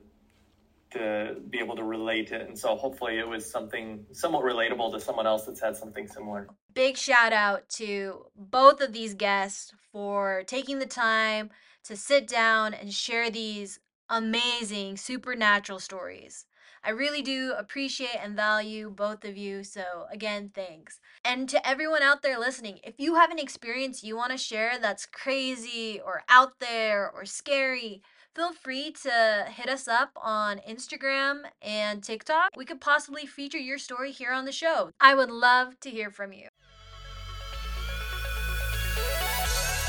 to 0.92 1.36
be 1.50 1.58
able 1.58 1.76
to 1.76 1.84
relate 1.84 2.32
it. 2.32 2.48
And 2.48 2.58
so 2.58 2.76
hopefully 2.76 3.18
it 3.18 3.28
was 3.28 3.48
something 3.50 4.06
somewhat 4.12 4.44
relatable 4.44 4.92
to 4.92 5.00
someone 5.00 5.26
else 5.26 5.46
that's 5.46 5.60
had 5.60 5.76
something 5.76 6.08
similar. 6.08 6.50
big 6.74 6.96
shout 6.96 7.32
out 7.32 7.68
to 7.68 8.26
both 8.36 8.80
of 8.80 8.92
these 8.92 9.14
guests 9.14 9.72
for 9.92 10.42
taking 10.46 10.78
the 10.78 10.86
time 10.86 11.50
to 11.84 11.96
sit 11.96 12.26
down 12.26 12.74
and 12.74 12.92
share 12.92 13.30
these 13.30 13.80
amazing 14.08 14.96
supernatural 14.96 15.78
stories. 15.78 16.46
I 16.82 16.90
really 16.90 17.22
do 17.22 17.52
appreciate 17.56 18.16
and 18.22 18.34
value 18.34 18.90
both 18.90 19.24
of 19.24 19.36
you. 19.36 19.64
So, 19.64 19.82
again, 20.10 20.50
thanks. 20.54 21.00
And 21.24 21.48
to 21.50 21.66
everyone 21.66 22.02
out 22.02 22.22
there 22.22 22.38
listening, 22.38 22.80
if 22.82 22.94
you 22.98 23.16
have 23.16 23.30
an 23.30 23.38
experience 23.38 24.02
you 24.02 24.16
want 24.16 24.32
to 24.32 24.38
share 24.38 24.78
that's 24.80 25.06
crazy 25.06 26.00
or 26.04 26.22
out 26.28 26.58
there 26.58 27.10
or 27.10 27.26
scary, 27.26 28.02
feel 28.34 28.52
free 28.52 28.92
to 29.02 29.46
hit 29.48 29.68
us 29.68 29.88
up 29.88 30.12
on 30.16 30.60
Instagram 30.68 31.42
and 31.60 32.02
TikTok. 32.02 32.50
We 32.56 32.64
could 32.64 32.80
possibly 32.80 33.26
feature 33.26 33.58
your 33.58 33.78
story 33.78 34.10
here 34.10 34.32
on 34.32 34.46
the 34.46 34.52
show. 34.52 34.90
I 35.00 35.14
would 35.14 35.30
love 35.30 35.78
to 35.80 35.90
hear 35.90 36.10
from 36.10 36.32
you. 36.32 36.48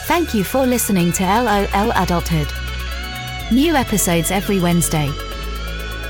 Thank 0.07 0.33
you 0.33 0.43
for 0.43 0.65
listening 0.65 1.13
to 1.13 1.23
LOL 1.23 1.91
Adulthood. 1.95 2.51
New 3.49 3.75
episodes 3.75 4.29
every 4.29 4.59
Wednesday. 4.59 5.09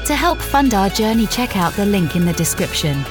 To 0.05 0.15
help 0.15 0.39
fund 0.39 0.73
our 0.73 0.89
journey, 0.89 1.27
check 1.27 1.55
out 1.55 1.73
the 1.73 1.85
link 1.85 2.15
in 2.15 2.25
the 2.25 2.33
description. 2.33 3.03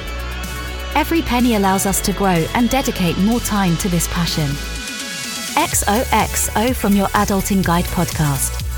Every 0.93 1.21
penny 1.21 1.55
allows 1.55 1.85
us 1.85 2.01
to 2.01 2.11
grow 2.13 2.45
and 2.53 2.69
dedicate 2.69 3.17
more 3.19 3.39
time 3.39 3.77
to 3.77 3.89
this 3.89 4.07
passion. 4.09 4.47
XOXO 5.55 6.75
from 6.75 6.93
your 6.93 7.07
Adulting 7.07 7.63
Guide 7.63 7.85
podcast. 7.85 8.70